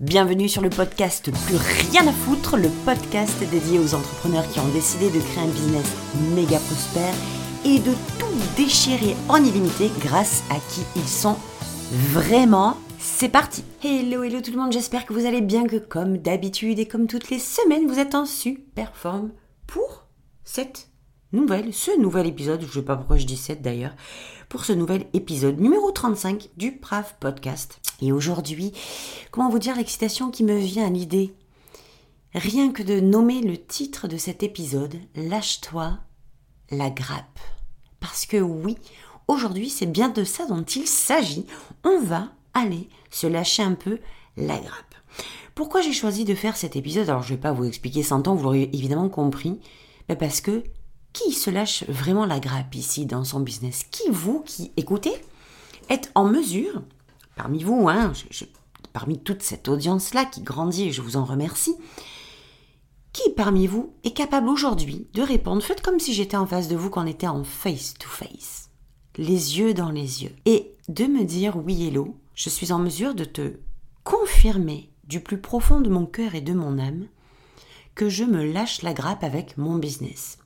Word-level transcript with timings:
Bienvenue 0.00 0.48
sur 0.48 0.60
le 0.60 0.70
podcast 0.70 1.30
Plus 1.46 1.56
rien 1.56 2.04
à 2.08 2.12
foutre, 2.12 2.56
le 2.56 2.68
podcast 2.84 3.38
dédié 3.48 3.78
aux 3.78 3.94
entrepreneurs 3.94 4.48
qui 4.48 4.58
ont 4.58 4.68
décidé 4.72 5.08
de 5.08 5.20
créer 5.20 5.44
un 5.44 5.48
business 5.48 5.86
méga 6.34 6.58
prospère 6.58 7.14
et 7.64 7.78
de 7.78 7.92
tout 8.18 8.56
déchirer 8.56 9.14
en 9.28 9.36
illimité 9.36 9.92
grâce 10.00 10.42
à 10.50 10.56
qui 10.68 10.80
ils 10.96 11.08
sont 11.08 11.36
vraiment. 12.10 12.76
C'est 12.98 13.28
parti. 13.28 13.62
Hello, 13.84 14.24
hello 14.24 14.40
tout 14.40 14.50
le 14.50 14.56
monde, 14.56 14.72
j'espère 14.72 15.06
que 15.06 15.12
vous 15.12 15.26
allez 15.26 15.42
bien, 15.42 15.64
que 15.64 15.76
comme 15.76 16.18
d'habitude 16.18 16.80
et 16.80 16.86
comme 16.86 17.06
toutes 17.06 17.30
les 17.30 17.38
semaines, 17.38 17.86
vous 17.86 18.00
êtes 18.00 18.16
en 18.16 18.26
super 18.26 18.96
forme 18.96 19.30
pour 19.68 20.08
cette 20.42 20.88
nouvelle, 21.32 21.72
ce 21.72 21.96
nouvel 22.00 22.26
épisode, 22.26 22.62
je 22.62 22.66
ne 22.66 22.72
sais 22.72 22.82
pas 22.82 22.96
pourquoi 22.96 23.16
je 23.16 23.26
dis 23.26 23.36
7 23.36 23.62
d'ailleurs, 23.62 23.94
pour 24.54 24.64
ce 24.64 24.72
nouvel 24.72 25.08
épisode 25.14 25.58
numéro 25.58 25.90
35 25.90 26.50
du 26.56 26.76
Prav 26.76 27.16
Podcast. 27.18 27.80
Et 28.00 28.12
aujourd'hui, 28.12 28.72
comment 29.32 29.48
vous 29.48 29.58
dire 29.58 29.74
l'excitation 29.74 30.30
qui 30.30 30.44
me 30.44 30.56
vient 30.56 30.86
à 30.86 30.90
l'idée? 30.90 31.34
Rien 32.34 32.70
que 32.70 32.84
de 32.84 33.00
nommer 33.00 33.40
le 33.40 33.56
titre 33.56 34.06
de 34.06 34.16
cet 34.16 34.44
épisode, 34.44 34.94
Lâche-toi 35.16 35.98
la 36.70 36.88
grappe. 36.88 37.40
Parce 37.98 38.26
que 38.26 38.36
oui, 38.36 38.78
aujourd'hui 39.26 39.68
c'est 39.68 39.90
bien 39.90 40.08
de 40.08 40.22
ça 40.22 40.46
dont 40.46 40.62
il 40.62 40.86
s'agit. 40.86 41.46
On 41.82 42.00
va 42.02 42.28
aller 42.54 42.88
se 43.10 43.26
lâcher 43.26 43.64
un 43.64 43.74
peu 43.74 43.98
la 44.36 44.58
grappe. 44.58 44.94
Pourquoi 45.56 45.80
j'ai 45.80 45.92
choisi 45.92 46.24
de 46.24 46.36
faire 46.36 46.56
cet 46.56 46.76
épisode? 46.76 47.10
Alors 47.10 47.24
je 47.24 47.32
ne 47.32 47.38
vais 47.38 47.42
pas 47.42 47.52
vous 47.52 47.64
expliquer 47.64 48.04
100 48.04 48.28
ans, 48.28 48.36
vous 48.36 48.44
l'aurez 48.44 48.70
évidemment 48.72 49.08
compris. 49.08 49.58
Mais 50.08 50.14
parce 50.14 50.40
que 50.40 50.62
qui 51.14 51.32
se 51.32 51.48
lâche 51.48 51.84
vraiment 51.88 52.26
la 52.26 52.40
grappe 52.40 52.74
ici 52.74 53.06
dans 53.06 53.24
son 53.24 53.40
business? 53.40 53.86
Qui 53.90 54.10
vous 54.10 54.40
qui 54.40 54.72
écoutez 54.76 55.14
êtes 55.88 56.10
en 56.14 56.24
mesure 56.24 56.82
parmi 57.36 57.62
vous, 57.62 57.88
hein, 57.88 58.12
parmi 58.92 59.18
toute 59.18 59.42
cette 59.42 59.68
audience-là 59.68 60.26
qui 60.26 60.42
grandit, 60.42 60.88
et 60.88 60.92
je 60.92 61.00
vous 61.00 61.16
en 61.16 61.24
remercie, 61.24 61.74
qui 63.12 63.30
parmi 63.30 63.66
vous 63.66 63.94
est 64.02 64.12
capable 64.12 64.48
aujourd'hui 64.48 65.08
de 65.14 65.22
répondre? 65.22 65.62
Faites 65.62 65.80
comme 65.80 66.00
si 66.00 66.12
j'étais 66.12 66.36
en 66.36 66.46
face 66.46 66.68
de 66.68 66.76
vous, 66.76 66.90
qu'on 66.90 67.06
était 67.06 67.28
en 67.28 67.44
face-to-face, 67.44 68.70
les 69.16 69.58
yeux 69.58 69.72
dans 69.72 69.90
les 69.90 70.24
yeux, 70.24 70.34
et 70.44 70.76
de 70.88 71.04
me 71.04 71.24
dire 71.24 71.56
oui, 71.56 71.86
hello, 71.86 72.16
je 72.34 72.50
suis 72.50 72.72
en 72.72 72.78
mesure 72.78 73.14
de 73.14 73.24
te 73.24 73.58
confirmer 74.02 74.90
du 75.04 75.20
plus 75.20 75.40
profond 75.40 75.80
de 75.80 75.88
mon 75.88 76.06
cœur 76.06 76.34
et 76.34 76.40
de 76.40 76.54
mon 76.54 76.78
âme 76.78 77.06
que 77.94 78.08
je 78.08 78.24
me 78.24 78.44
lâche 78.44 78.82
la 78.82 78.92
grappe 78.92 79.22
avec 79.22 79.56
mon 79.56 79.76
business, 79.76 80.38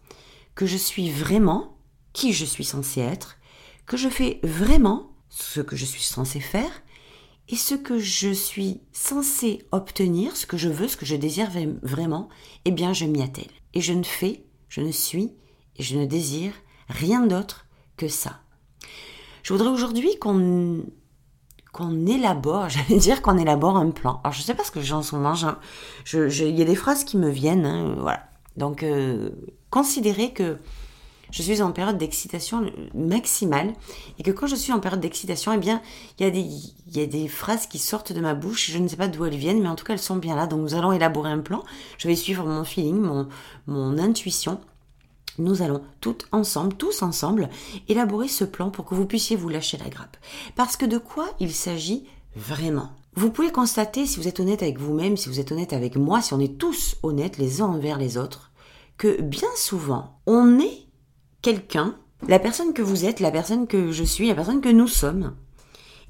que 0.59 0.67
je 0.67 0.77
suis 0.77 1.09
vraiment 1.09 1.79
qui 2.13 2.33
je 2.33 2.45
suis 2.45 2.65
censé 2.65 3.01
être, 3.01 3.37
que 3.87 3.97
je 3.97 4.09
fais 4.09 4.41
vraiment 4.43 5.13
ce 5.29 5.61
que 5.61 5.77
je 5.77 5.85
suis 5.85 6.03
censé 6.03 6.41
faire 6.41 6.83
et 7.47 7.55
ce 7.55 7.77
que 7.77 8.01
je 8.01 8.31
suis 8.31 8.81
censé 8.91 9.65
obtenir, 9.71 10.37
ce 10.37 10.47
que 10.47 10.57
je 10.57 10.69
veux, 10.69 10.89
ce 10.89 10.97
que 10.97 11.07
je 11.07 11.15
désire 11.15 11.49
vraiment, 11.85 12.29
eh 12.65 12.73
bien 12.73 12.93
je 12.93 13.05
m'y 13.05 13.23
attelle. 13.23 13.53
Et 13.73 13.81
je 13.81 13.93
ne 13.93 14.03
fais, 14.03 14.47
je 14.69 14.81
ne 14.81 14.91
suis 14.91 15.33
et 15.77 15.85
je 15.85 15.97
ne 15.97 16.07
désire 16.07 16.55
rien 16.89 17.25
d'autre 17.25 17.67
que 17.97 18.09
ça. 18.09 18.41
Je 19.45 19.53
voudrais 19.53 19.69
aujourd'hui 19.69 20.19
qu'on 20.19 20.83
élabore, 22.05 22.69
j'allais 22.69 22.99
dire 22.99 23.23
qu'on 23.23 23.39
élabore 23.39 23.77
un 23.77 23.93
plan. 23.93 24.21
Alors 24.25 24.33
je 24.33 24.43
sais 24.43 24.57
pas 24.57 24.65
ce 24.65 24.73
que 24.73 24.81
j'ai 24.81 24.95
en 24.95 25.03
il 25.03 26.59
y 26.59 26.63
a 26.63 26.65
des 26.65 26.75
phrases 26.75 27.05
qui 27.05 27.17
me 27.17 27.31
viennent, 27.31 27.65
hein, 27.65 27.95
voilà. 28.01 28.28
Donc 28.59 28.83
euh, 28.83 29.31
considérez 29.71 30.33
que 30.33 30.59
je 31.31 31.43
suis 31.43 31.63
en 31.63 31.73
période 31.73 31.99
d'excitation 31.99 32.71
maximale 32.95 33.73
et 34.19 34.23
que 34.23 34.31
quand 34.31 34.47
je 34.47 34.57
suis 34.57 34.73
en 34.73 34.81
période 34.81 35.01
d'excitation, 35.01 35.53
eh 35.53 35.59
bien, 35.59 35.83
il 36.19 36.25
y, 36.25 37.01
a 37.01 37.07
des, 37.07 37.29
phrases 37.29 37.67
qui 37.67 37.79
sortent 37.79 38.13
de 38.13 38.21
ma 38.21 38.35
bouche. 38.35 38.71
Je 38.71 38.79
ne 38.79 38.89
sais 38.89 38.97
pas 38.97 39.09
d'où 39.09 39.25
elles 39.27 39.37
viennent, 39.37 39.61
mais 39.61 39.69
en 39.69 39.75
tout 39.75 39.85
cas, 39.85 39.93
elles 39.93 39.99
sont 39.99 40.17
bien 40.17 40.37
là. 40.37 40.47
Donc, 40.47 40.61
nous 40.61 40.75
allons 40.75 40.93
élaborer 40.93 41.31
un 41.31 41.41
plan. 41.41 41.63
Je 41.99 42.09
vais 42.09 42.17
suivre 42.17 42.47
mon 42.47 42.65
feeling, 42.65 42.97
mon, 42.97 43.29
mon 43.67 43.99
intuition. 43.99 44.59
Nous 45.39 45.63
allons 45.63 45.83
toutes 46.01 46.27
ensemble, 46.33 46.75
tous 46.75 47.03
ensemble, 47.03 47.51
élaborer 47.89 48.27
ce 48.27 48.45
plan 48.45 48.71
pour 48.71 48.87
que 48.87 48.95
vous 48.95 49.07
puissiez 49.07 49.37
vous 49.37 49.51
lâcher 49.51 49.77
la 49.77 49.91
grappe. 49.91 50.17
Parce 50.57 50.77
que 50.77 50.87
de 50.87 50.99
quoi 50.99 51.27
il 51.41 51.53
s'agit 51.53 52.07
vraiment? 52.35 52.89
Vous 53.15 53.31
pouvez 53.31 53.51
constater, 53.51 54.07
si 54.07 54.19
vous 54.19 54.29
êtes 54.29 54.41
honnête 54.41 54.63
avec 54.63 54.79
vous-même, 54.79 55.17
si 55.17 55.29
vous 55.29 55.41
êtes 55.41 55.53
honnête 55.53 55.73
avec 55.73 55.97
moi, 55.97 56.23
si 56.23 56.35
on 56.35 56.41
est 56.41 56.59
tous 56.59 56.97
honnêtes 57.03 57.37
les 57.37 57.61
uns 57.61 57.67
envers 57.67 57.99
les 57.99 58.17
autres, 58.17 58.48
que 58.99 59.21
bien 59.23 59.49
souvent, 59.57 60.21
on 60.27 60.59
est 60.61 60.89
quelqu'un, 61.41 61.99
la 62.27 62.39
personne 62.39 62.75
que 62.75 62.83
vous 62.83 63.05
êtes, 63.05 63.21
la 63.21 63.31
personne 63.31 63.67
que 63.67 63.93
je 63.93 64.05
suis, 64.05 64.29
la 64.29 64.35
personne 64.35 64.61
que 64.61 64.69
nous 64.69 64.89
sommes, 64.89 65.37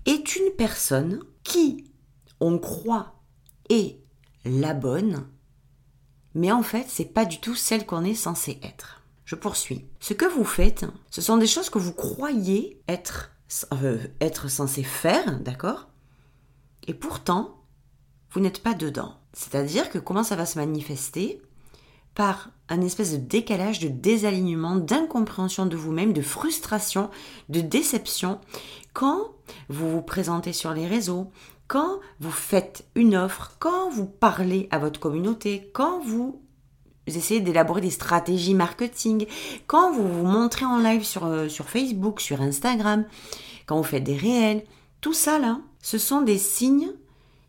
est 0.07 0.37
une 0.37 0.51
personne 0.57 1.23
qui, 1.45 1.93
on 2.41 2.59
croit, 2.59 3.15
est 3.69 4.01
la 4.45 4.75
bonne, 4.75 5.27
mais 6.35 6.51
en 6.51 6.63
fait, 6.63 6.87
c'est 6.89 7.13
pas 7.13 7.25
du 7.25 7.41
tout 7.41 7.55
celle 7.55 7.85
qu'on 7.85 8.05
est 8.05 8.15
censé 8.15 8.59
être. 8.63 9.03
Je 9.25 9.35
poursuis. 9.35 9.87
Ce 10.01 10.15
que 10.15 10.25
vous 10.25 10.45
faites, 10.45 10.87
ce 11.11 11.21
sont 11.21 11.37
des 11.37 11.47
choses 11.47 11.69
que 11.69 11.79
vous 11.79 11.93
croyez 11.93 12.81
être, 12.89 13.31
euh, 13.75 13.99
être 14.21 14.49
censé 14.49 14.83
faire, 14.83 15.41
d'accord? 15.41 15.89
Et 16.87 16.95
pourtant, 16.95 17.63
vous 18.31 18.41
n'êtes 18.41 18.63
pas 18.63 18.75
dedans. 18.75 19.17
C'est-à-dire 19.35 19.91
que 19.91 19.99
comment 19.99 20.23
ça 20.23 20.37
va 20.37 20.47
se 20.47 20.59
manifester? 20.59 21.43
Par 22.19 22.51
un 22.69 22.81
espèce 22.81 23.13
de 23.13 23.17
décalage, 23.19 23.79
de 23.79 23.87
désalignement, 23.87 24.75
d'incompréhension 24.75 25.67
de 25.67 25.77
vous-même, 25.77 26.13
de 26.13 26.21
frustration, 26.21 27.11
de 27.49 27.61
déception, 27.61 28.41
quand 28.93 29.29
vous 29.69 29.89
vous 29.89 30.03
présentez 30.03 30.53
sur 30.53 30.75
les 30.75 30.89
réseaux, 30.89 31.31
quand 31.69 32.01
vous 32.19 32.33
faites 32.33 32.85
une 32.97 33.15
offre, 33.15 33.53
quand 33.61 33.89
vous 33.91 34.07
parlez 34.07 34.67
à 34.73 34.81
votre 34.81 34.99
communauté, 34.99 35.71
quand 35.73 36.01
vous 36.01 36.43
essayez 37.07 37.39
d'élaborer 37.39 37.83
des 37.83 37.91
stratégies 37.91 38.55
marketing, 38.55 39.27
quand 39.69 39.93
vous 39.93 40.09
vous 40.09 40.27
montrez 40.27 40.65
en 40.65 40.79
live 40.79 41.05
sur, 41.05 41.25
euh, 41.25 41.49
sur 41.49 41.69
Facebook, 41.69 42.21
sur 42.21 42.41
Instagram, 42.43 43.05
quand 43.67 43.77
vous 43.77 43.85
faites 43.85 44.03
des 44.03 44.17
réels, 44.17 44.65
tout 45.01 45.15
ça 45.15 45.39
là, 45.39 45.61
ce 45.83 45.99
sont 45.99 46.23
des 46.23 46.39
signes 46.39 46.91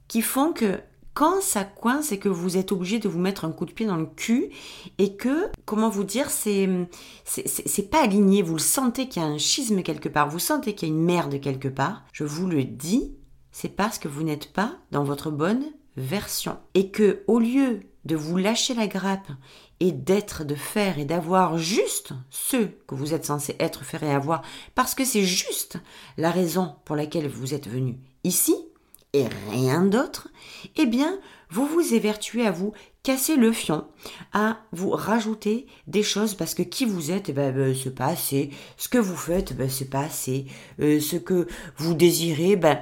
qui 0.08 0.22
font 0.22 0.53
que 0.53 0.79
quand 1.14 1.42
ça 1.42 1.64
coince, 1.64 2.08
c'est 2.08 2.18
que 2.18 2.30
vous 2.30 2.58
êtes 2.58 2.72
obligé 2.72 3.00
de 3.00 3.09
vous 3.09 3.20
mettre 3.20 3.46
un 3.46 3.52
coup 3.52 3.66
de 3.66 3.72
pied 3.72 3.86
dans 3.86 3.97
le 3.97 4.06
cul 4.06 4.50
et 4.97 5.16
que, 5.16 5.50
comment 5.66 5.90
vous 5.90 6.03
dire, 6.03 6.30
c'est, 6.30 6.70
c'est, 7.25 7.90
pas 7.90 8.03
aligné. 8.03 8.42
Vous 8.42 8.53
le 8.53 8.59
sentez 8.59 9.08
qu'il 9.08 9.22
y 9.22 9.25
a 9.25 9.28
un 9.28 9.38
schisme 9.38 9.81
quelque 9.81 10.09
part, 10.09 10.30
vous 10.30 10.40
sentez 10.40 10.75
qu'il 10.75 10.88
y 10.88 10.92
a 10.92 10.96
une 10.96 11.03
merde 11.03 11.42
quelque 11.42 11.68
part. 11.68 12.03
Je 12.14 12.24
vous 12.24 12.47
le 12.47 12.64
dis, 12.64 13.16
c'est 13.52 13.75
parce 13.75 14.00
que 14.00 14.08
vous 14.08 14.24
n'êtes 14.24 14.53
pas 14.53 14.78
dans 14.92 15.03
votre 15.03 15.31
bonne 15.31 15.66
version. 15.97 16.58
Et 16.74 16.92
que, 16.92 17.24
au 17.28 17.40
lieu 17.40 17.81
de 18.06 18.16
vous 18.16 18.38
lâcher 18.38 18.74
la 18.74 18.88
grappe 18.88 19.30
et 19.80 19.91
d'être, 19.91 20.44
de 20.44 20.56
faire 20.56 21.00
et 21.00 21.06
d'avoir 21.06 21.58
juste 21.58 22.14
ce 22.30 22.58
que 22.88 22.96
vous 22.96 23.14
êtes 23.14 23.26
censé 23.26 23.56
être, 23.59 23.84
faire 23.84 24.03
et 24.03 24.14
avoir, 24.14 24.41
parce 24.76 24.96
que 24.96 25.06
c'est 25.06 25.24
juste 25.24 25.78
la 26.18 26.31
raison 26.31 26.76
pour 26.86 26.96
laquelle 26.96 27.28
vous 27.28 27.53
êtes 27.53 27.68
venu 27.68 28.00
ici, 28.24 28.56
et 29.14 29.25
rien 29.50 29.84
d'autre, 29.84 30.30
eh 30.78 30.86
bien, 30.86 31.20
vous 31.50 31.66
vous 31.66 31.94
évertuez 31.94 32.46
à 32.46 32.52
vous 32.52 32.74
casser 33.02 33.38
le 33.38 33.52
fion, 33.52 33.86
à 34.34 34.58
vous 34.72 34.92
rajouter 34.92 35.66
des 35.88 36.03
choses 36.03 36.36
parce 36.36 36.53
que 36.53 36.62
qui 36.62 36.86
vous 36.86 37.12
êtes, 37.12 37.30
eh 37.30 37.34
ben, 37.34 37.53
ben, 37.53 37.75
c'est 37.75 37.96
pas 37.96 38.08
assez. 38.08 38.52
Ce 38.78 38.88
que 38.88 38.97
vous 38.97 39.16
faites, 39.16 39.56
ben, 39.56 39.70
c'est 39.70 39.90
pas 39.90 40.02
assez. 40.02 40.46
Euh, 40.80 41.00
ce 41.00 41.16
que 41.16 41.47
vous 41.78 41.94
désirez, 41.96 42.56
ben, 42.56 42.80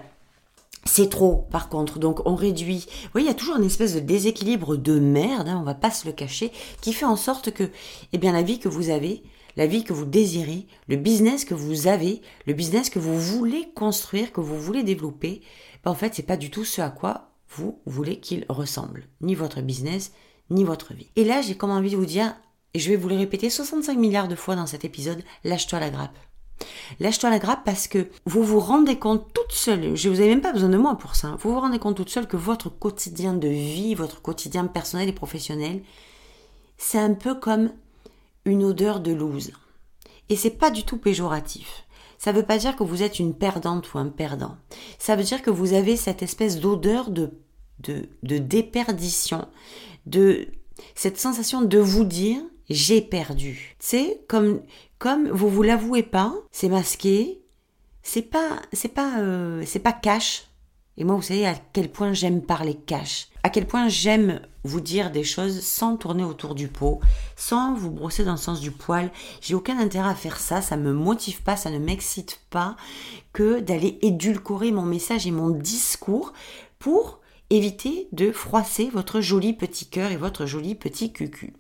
c'est 0.83 1.09
trop, 1.09 1.47
par 1.51 1.69
contre. 1.69 1.99
Donc, 1.99 2.25
on 2.25 2.35
réduit. 2.35 2.88
Vous 3.03 3.09
voyez, 3.13 3.27
il 3.27 3.29
y 3.29 3.33
a 3.33 3.38
toujours 3.38 3.57
une 3.57 3.63
espèce 3.63 3.94
de 3.94 3.99
déséquilibre 3.99 4.75
de 4.75 4.99
merde, 4.99 5.47
hein, 5.47 5.59
on 5.61 5.65
va 5.65 5.75
pas 5.75 5.91
se 5.91 6.05
le 6.05 6.13
cacher, 6.13 6.51
qui 6.81 6.94
fait 6.94 7.05
en 7.05 7.15
sorte 7.15 7.51
que, 7.51 7.69
eh 8.11 8.17
bien, 8.17 8.33
la 8.33 8.41
vie 8.41 8.59
que 8.59 8.69
vous 8.69 8.89
avez, 8.89 9.23
la 9.55 9.67
vie 9.67 9.83
que 9.83 9.94
vous 9.94 10.05
désirez, 10.05 10.67
le 10.88 10.95
business 10.97 11.45
que 11.45 11.55
vous 11.55 11.88
avez, 11.88 12.21
le 12.45 12.53
business 12.53 12.89
que 12.89 12.99
vous 12.99 13.19
voulez 13.19 13.69
construire, 13.75 14.31
que 14.31 14.41
vous 14.41 14.59
voulez 14.59 14.83
développer, 14.83 15.41
ben, 15.83 15.91
en 15.91 15.95
fait, 15.95 16.15
c'est 16.15 16.24
pas 16.24 16.38
du 16.38 16.50
tout 16.50 16.65
ce 16.65 16.81
à 16.81 16.89
quoi 16.89 17.31
vous 17.50 17.79
voulez 17.85 18.19
qu'il 18.19 18.45
ressemble. 18.50 19.07
Ni 19.21 19.35
votre 19.35 19.62
business, 19.62 20.12
ni 20.50 20.63
votre 20.63 20.94
vie. 20.94 21.09
Et 21.15 21.24
là, 21.24 21.41
j'ai 21.41 21.56
comme 21.56 21.71
envie 21.71 21.91
de 21.91 21.95
vous 21.95 22.06
dire, 22.06 22.35
et 22.74 22.79
je 22.79 22.89
vais 22.89 22.95
vous 22.95 23.09
le 23.09 23.15
répéter 23.15 23.50
65 23.50 23.97
milliards 23.97 24.27
de 24.27 24.35
fois 24.35 24.56
dans 24.56 24.68
cet 24.68 24.85
épisode, 24.85 25.24
lâche-toi 25.44 25.79
la 25.79 25.89
grappe. 25.89 26.18
Lâche-toi 27.00 27.29
la 27.29 27.39
grappe 27.39 27.63
parce 27.63 27.88
que 27.88 28.07
vous 28.25 28.44
vous 28.44 28.59
rendez 28.59 28.97
compte 28.97 29.31
toute 29.33 29.51
seule, 29.51 29.95
je 29.95 30.09
vous 30.09 30.19
avez 30.19 30.29
même 30.29 30.41
pas 30.41 30.53
besoin 30.53 30.69
de 30.69 30.77
moi 30.77 30.97
pour 30.97 31.15
ça, 31.15 31.38
vous 31.39 31.53
vous 31.53 31.59
rendez 31.59 31.79
compte 31.79 31.97
toute 31.97 32.09
seule 32.09 32.27
que 32.27 32.38
votre 32.38 32.69
quotidien 32.69 33.33
de 33.33 33.47
vie, 33.47 33.94
votre 33.94 34.21
quotidien 34.21 34.65
personnel 34.65 35.07
et 35.07 35.13
professionnel, 35.13 35.81
c'est 36.77 37.00
un 37.00 37.13
peu 37.13 37.35
comme 37.35 37.71
une 38.45 38.63
odeur 38.63 39.00
de 39.00 39.12
loose. 39.12 39.51
Et 40.29 40.35
c'est 40.35 40.51
pas 40.51 40.71
du 40.71 40.83
tout 40.83 40.97
péjoratif. 40.97 41.87
Ça 42.17 42.31
veut 42.31 42.43
pas 42.43 42.57
dire 42.57 42.75
que 42.75 42.83
vous 42.83 43.03
êtes 43.03 43.19
une 43.19 43.33
perdante 43.33 43.93
ou 43.93 43.99
un 43.99 44.07
perdant. 44.07 44.57
Ça 44.97 45.15
veut 45.15 45.23
dire 45.23 45.41
que 45.41 45.51
vous 45.51 45.73
avez 45.73 45.95
cette 45.95 46.23
espèce 46.23 46.59
d'odeur 46.59 47.09
de, 47.11 47.31
de, 47.79 48.09
de 48.23 48.37
déperdition, 48.37 49.47
de 50.05 50.47
cette 50.95 51.19
sensation 51.19 51.61
de 51.61 51.77
vous 51.79 52.03
dire 52.03 52.41
j'ai 52.69 53.01
perdu. 53.01 53.75
C'est 53.79 54.21
comme 54.27 54.61
comme 54.99 55.29
vous 55.29 55.49
vous 55.49 55.63
l'avouez 55.63 56.03
pas, 56.03 56.33
c'est 56.51 56.69
masqué, 56.69 57.41
c'est 58.03 58.23
pas 58.23 58.61
c'est 58.73 58.93
pas 58.93 59.19
euh, 59.19 59.63
c'est 59.65 59.79
pas 59.79 59.93
cash. 59.93 60.47
Et 60.97 61.03
moi, 61.03 61.15
vous 61.15 61.21
savez 61.21 61.45
à 61.45 61.53
quel 61.73 61.91
point 61.91 62.13
j'aime 62.13 62.41
parler 62.41 62.73
cash, 62.73 63.27
à 63.47 63.49
quel 63.49 63.65
point 63.65 63.88
j'aime 63.88 64.41
vous 64.65 64.81
dire 64.81 65.09
des 65.09 65.23
choses 65.23 65.61
sans 65.61 65.95
tourner 65.95 66.25
autour 66.25 66.53
du 66.53 66.67
pot, 66.67 66.99
sans 67.38 67.73
vous 67.75 67.91
brosser 67.91 68.25
dans 68.25 68.33
le 68.33 68.38
sens 68.38 68.59
du 68.59 68.71
poil. 68.71 69.09
J'ai 69.39 69.55
aucun 69.55 69.79
intérêt 69.79 70.09
à 70.09 70.15
faire 70.15 70.38
ça, 70.38 70.61
ça 70.61 70.75
me 70.75 70.91
motive 70.91 71.41
pas, 71.44 71.55
ça 71.55 71.69
ne 71.69 71.79
m'excite 71.79 72.41
pas 72.49 72.75
que 73.31 73.61
d'aller 73.61 73.99
édulcorer 74.01 74.73
mon 74.73 74.81
message 74.81 75.27
et 75.27 75.31
mon 75.31 75.49
discours 75.49 76.33
pour 76.77 77.21
éviter 77.49 78.09
de 78.11 78.33
froisser 78.33 78.89
votre 78.89 79.21
joli 79.21 79.53
petit 79.53 79.88
cœur 79.88 80.11
et 80.11 80.17
votre 80.17 80.45
joli 80.45 80.75
petit 80.75 81.13
cucu. 81.13 81.53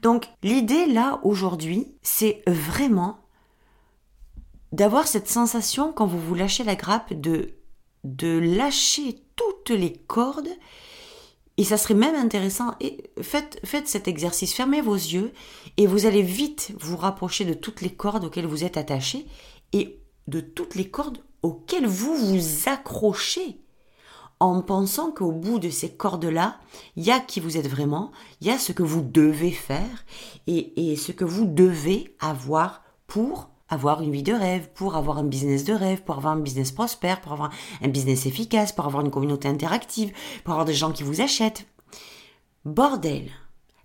Donc 0.00 0.26
l'idée 0.42 0.86
là 0.86 1.20
aujourd'hui, 1.22 1.86
c'est 2.00 2.42
vraiment 2.46 3.18
d'avoir 4.72 5.06
cette 5.06 5.28
sensation 5.28 5.92
quand 5.92 6.06
vous 6.06 6.18
vous 6.18 6.34
lâchez 6.34 6.64
la 6.64 6.76
grappe 6.76 7.12
de 7.12 7.52
de 8.04 8.38
lâcher 8.38 9.22
toutes 9.36 9.68
les 9.68 9.92
cordes. 9.92 10.48
Et 11.60 11.64
ça 11.64 11.76
serait 11.76 11.92
même 11.92 12.14
intéressant. 12.14 12.74
Et 12.80 13.10
faites, 13.20 13.60
cet 13.84 14.08
exercice. 14.08 14.54
Fermez 14.54 14.80
vos 14.80 14.94
yeux 14.94 15.30
et 15.76 15.86
vous 15.86 16.06
allez 16.06 16.22
vite 16.22 16.72
vous 16.80 16.96
rapprocher 16.96 17.44
de 17.44 17.52
toutes 17.52 17.82
les 17.82 17.90
cordes 17.90 18.24
auxquelles 18.24 18.46
vous 18.46 18.64
êtes 18.64 18.78
attaché 18.78 19.26
et 19.74 20.00
de 20.26 20.40
toutes 20.40 20.74
les 20.74 20.88
cordes 20.88 21.18
auxquelles 21.42 21.86
vous 21.86 22.14
vous 22.14 22.40
accrochez 22.64 23.60
en 24.40 24.62
pensant 24.62 25.12
qu'au 25.12 25.32
bout 25.32 25.58
de 25.58 25.68
ces 25.68 25.90
cordes-là, 25.90 26.60
il 26.96 27.04
y 27.04 27.10
a 27.10 27.20
qui 27.20 27.40
vous 27.40 27.58
êtes 27.58 27.68
vraiment, 27.68 28.10
il 28.40 28.46
y 28.46 28.50
a 28.50 28.58
ce 28.58 28.72
que 28.72 28.82
vous 28.82 29.02
devez 29.02 29.50
faire 29.50 30.06
et 30.46 30.96
ce 30.96 31.12
que 31.12 31.26
vous 31.26 31.44
devez 31.44 32.16
avoir 32.20 32.82
pour 33.06 33.49
avoir 33.70 34.02
une 34.02 34.12
vie 34.12 34.22
de 34.22 34.32
rêve, 34.32 34.68
pour 34.74 34.96
avoir 34.96 35.18
un 35.18 35.24
business 35.24 35.64
de 35.64 35.72
rêve, 35.72 36.02
pour 36.02 36.16
avoir 36.16 36.34
un 36.34 36.40
business 36.40 36.72
prospère, 36.72 37.20
pour 37.20 37.32
avoir 37.32 37.50
un 37.82 37.88
business 37.88 38.26
efficace, 38.26 38.72
pour 38.72 38.86
avoir 38.86 39.04
une 39.04 39.10
communauté 39.10 39.48
interactive, 39.48 40.12
pour 40.44 40.52
avoir 40.52 40.66
des 40.66 40.74
gens 40.74 40.92
qui 40.92 41.02
vous 41.02 41.20
achètent. 41.20 41.66
Bordel, 42.64 43.30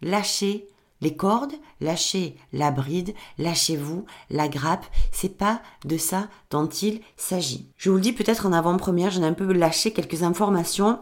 lâchez 0.02 0.68
les 1.02 1.16
cordes, 1.16 1.54
lâchez 1.82 2.36
la 2.52 2.72
bride, 2.72 3.14
lâchez-vous 3.38 4.06
la 4.30 4.48
grappe, 4.48 4.86
c'est 5.12 5.38
pas 5.38 5.62
de 5.84 5.98
ça 5.98 6.30
dont 6.50 6.68
il 6.68 7.02
s'agit. 7.18 7.70
Je 7.78 7.90
vous 7.90 7.98
le 7.98 8.02
dis 8.02 8.14
peut-être 8.14 8.46
en 8.46 8.54
avant-première, 8.54 9.12
j'en 9.12 9.22
ai 9.24 9.28
un 9.28 9.34
peu 9.34 9.52
lâché 9.52 9.92
quelques 9.92 10.24
informations. 10.24 11.00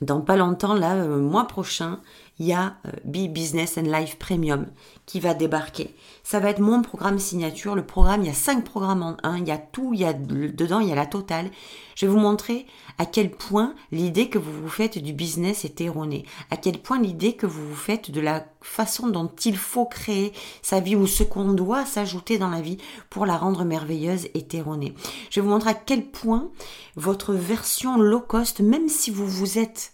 Dans 0.00 0.20
pas 0.20 0.36
longtemps, 0.36 0.74
là, 0.74 0.94
euh, 0.96 1.20
mois 1.20 1.46
prochain, 1.46 2.00
il 2.38 2.46
y 2.46 2.52
a 2.52 2.76
euh, 2.86 2.90
Be 3.04 3.28
Business 3.32 3.78
and 3.78 3.82
Life 3.82 4.16
Premium 4.18 4.66
qui 5.06 5.20
va 5.20 5.34
débarquer. 5.34 5.94
Ça 6.22 6.40
va 6.40 6.50
être 6.50 6.60
mon 6.60 6.82
programme 6.82 7.18
signature. 7.18 7.74
Le 7.74 7.84
programme, 7.84 8.22
il 8.22 8.26
y 8.26 8.30
a 8.30 8.34
cinq 8.34 8.64
programmes 8.64 9.02
en 9.02 9.16
un. 9.22 9.38
Il 9.38 9.46
y 9.46 9.50
a 9.50 9.58
tout, 9.58 9.92
il 9.92 10.00
y 10.00 10.04
a 10.04 10.12
dedans, 10.12 10.80
il 10.80 10.88
y 10.88 10.92
a 10.92 10.96
la 10.96 11.06
totale. 11.06 11.50
Je 11.94 12.06
vais 12.06 12.12
vous 12.12 12.18
montrer 12.18 12.66
à 12.98 13.06
quel 13.06 13.30
point 13.30 13.74
l'idée 13.92 14.28
que 14.28 14.38
vous 14.38 14.52
vous 14.52 14.68
faites 14.68 14.98
du 14.98 15.12
business 15.12 15.64
est 15.64 15.80
erronée. 15.80 16.24
À 16.50 16.56
quel 16.56 16.78
point 16.78 17.00
l'idée 17.00 17.34
que 17.34 17.46
vous 17.46 17.68
vous 17.68 17.76
faites 17.76 18.10
de 18.10 18.20
la 18.20 18.46
façon 18.62 19.08
dont 19.08 19.30
il 19.44 19.56
faut 19.56 19.84
créer 19.84 20.32
sa 20.62 20.80
vie 20.80 20.96
ou 20.96 21.06
ce 21.06 21.22
qu'on 21.22 21.52
doit 21.52 21.84
s'ajouter 21.84 22.38
dans 22.38 22.50
la 22.50 22.62
vie 22.62 22.78
pour 23.10 23.26
la 23.26 23.36
rendre 23.36 23.64
merveilleuse 23.64 24.28
est 24.34 24.54
erronée. 24.54 24.94
Je 25.30 25.40
vais 25.40 25.44
vous 25.44 25.52
montrer 25.52 25.70
à 25.70 25.74
quel 25.74 26.06
point 26.06 26.48
votre 26.96 27.34
version 27.34 27.98
low 27.98 28.20
cost, 28.20 28.60
même 28.60 28.88
si 28.88 29.10
vous 29.10 29.26
vous 29.26 29.58
êtes 29.58 29.93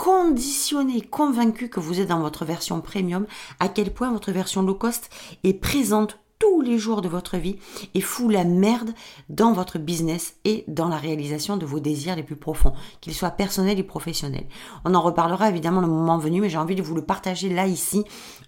conditionné, 0.00 1.02
convaincu 1.02 1.68
que 1.68 1.78
vous 1.78 2.00
êtes 2.00 2.08
dans 2.08 2.20
votre 2.20 2.46
version 2.46 2.80
premium, 2.80 3.26
à 3.58 3.68
quel 3.68 3.92
point 3.92 4.10
votre 4.10 4.32
version 4.32 4.62
low 4.62 4.74
cost 4.74 5.10
est 5.44 5.52
présente 5.52 6.18
tous 6.38 6.62
les 6.62 6.78
jours 6.78 7.02
de 7.02 7.08
votre 7.08 7.36
vie 7.36 7.58
et 7.92 8.00
fout 8.00 8.32
la 8.32 8.44
merde 8.44 8.94
dans 9.28 9.52
votre 9.52 9.78
business 9.78 10.36
et 10.46 10.64
dans 10.68 10.88
la 10.88 10.96
réalisation 10.96 11.58
de 11.58 11.66
vos 11.66 11.80
désirs 11.80 12.16
les 12.16 12.22
plus 12.22 12.36
profonds, 12.36 12.72
qu'ils 13.02 13.12
soient 13.12 13.28
personnels 13.28 13.78
et 13.78 13.82
professionnels. 13.82 14.46
On 14.86 14.94
en 14.94 15.02
reparlera 15.02 15.50
évidemment 15.50 15.82
le 15.82 15.86
moment 15.86 16.16
venu, 16.16 16.40
mais 16.40 16.48
j'ai 16.48 16.56
envie 16.56 16.76
de 16.76 16.82
vous 16.82 16.94
le 16.94 17.04
partager 17.04 17.50
là 17.50 17.66
ici 17.66 18.02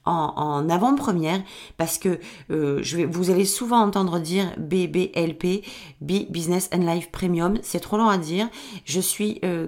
en, 0.07 0.67
avant-première 0.71 1.43
parce 1.77 1.99
que 1.99 2.19
euh, 2.51 2.83
vous 3.11 3.29
allez 3.29 3.45
souvent 3.45 3.81
entendre 3.81 4.21
dire 4.21 4.55
BBLP, 4.57 5.67
B 6.01 6.31
Business 6.31 6.71
and 6.73 6.79
Life 6.79 7.11
Premium. 7.11 7.59
C'est 7.61 7.81
trop 7.81 7.99
long 7.99 8.09
à 8.09 8.17
dire. 8.17 8.49
Je 8.87 9.01
suis 9.01 9.39
euh, 9.45 9.67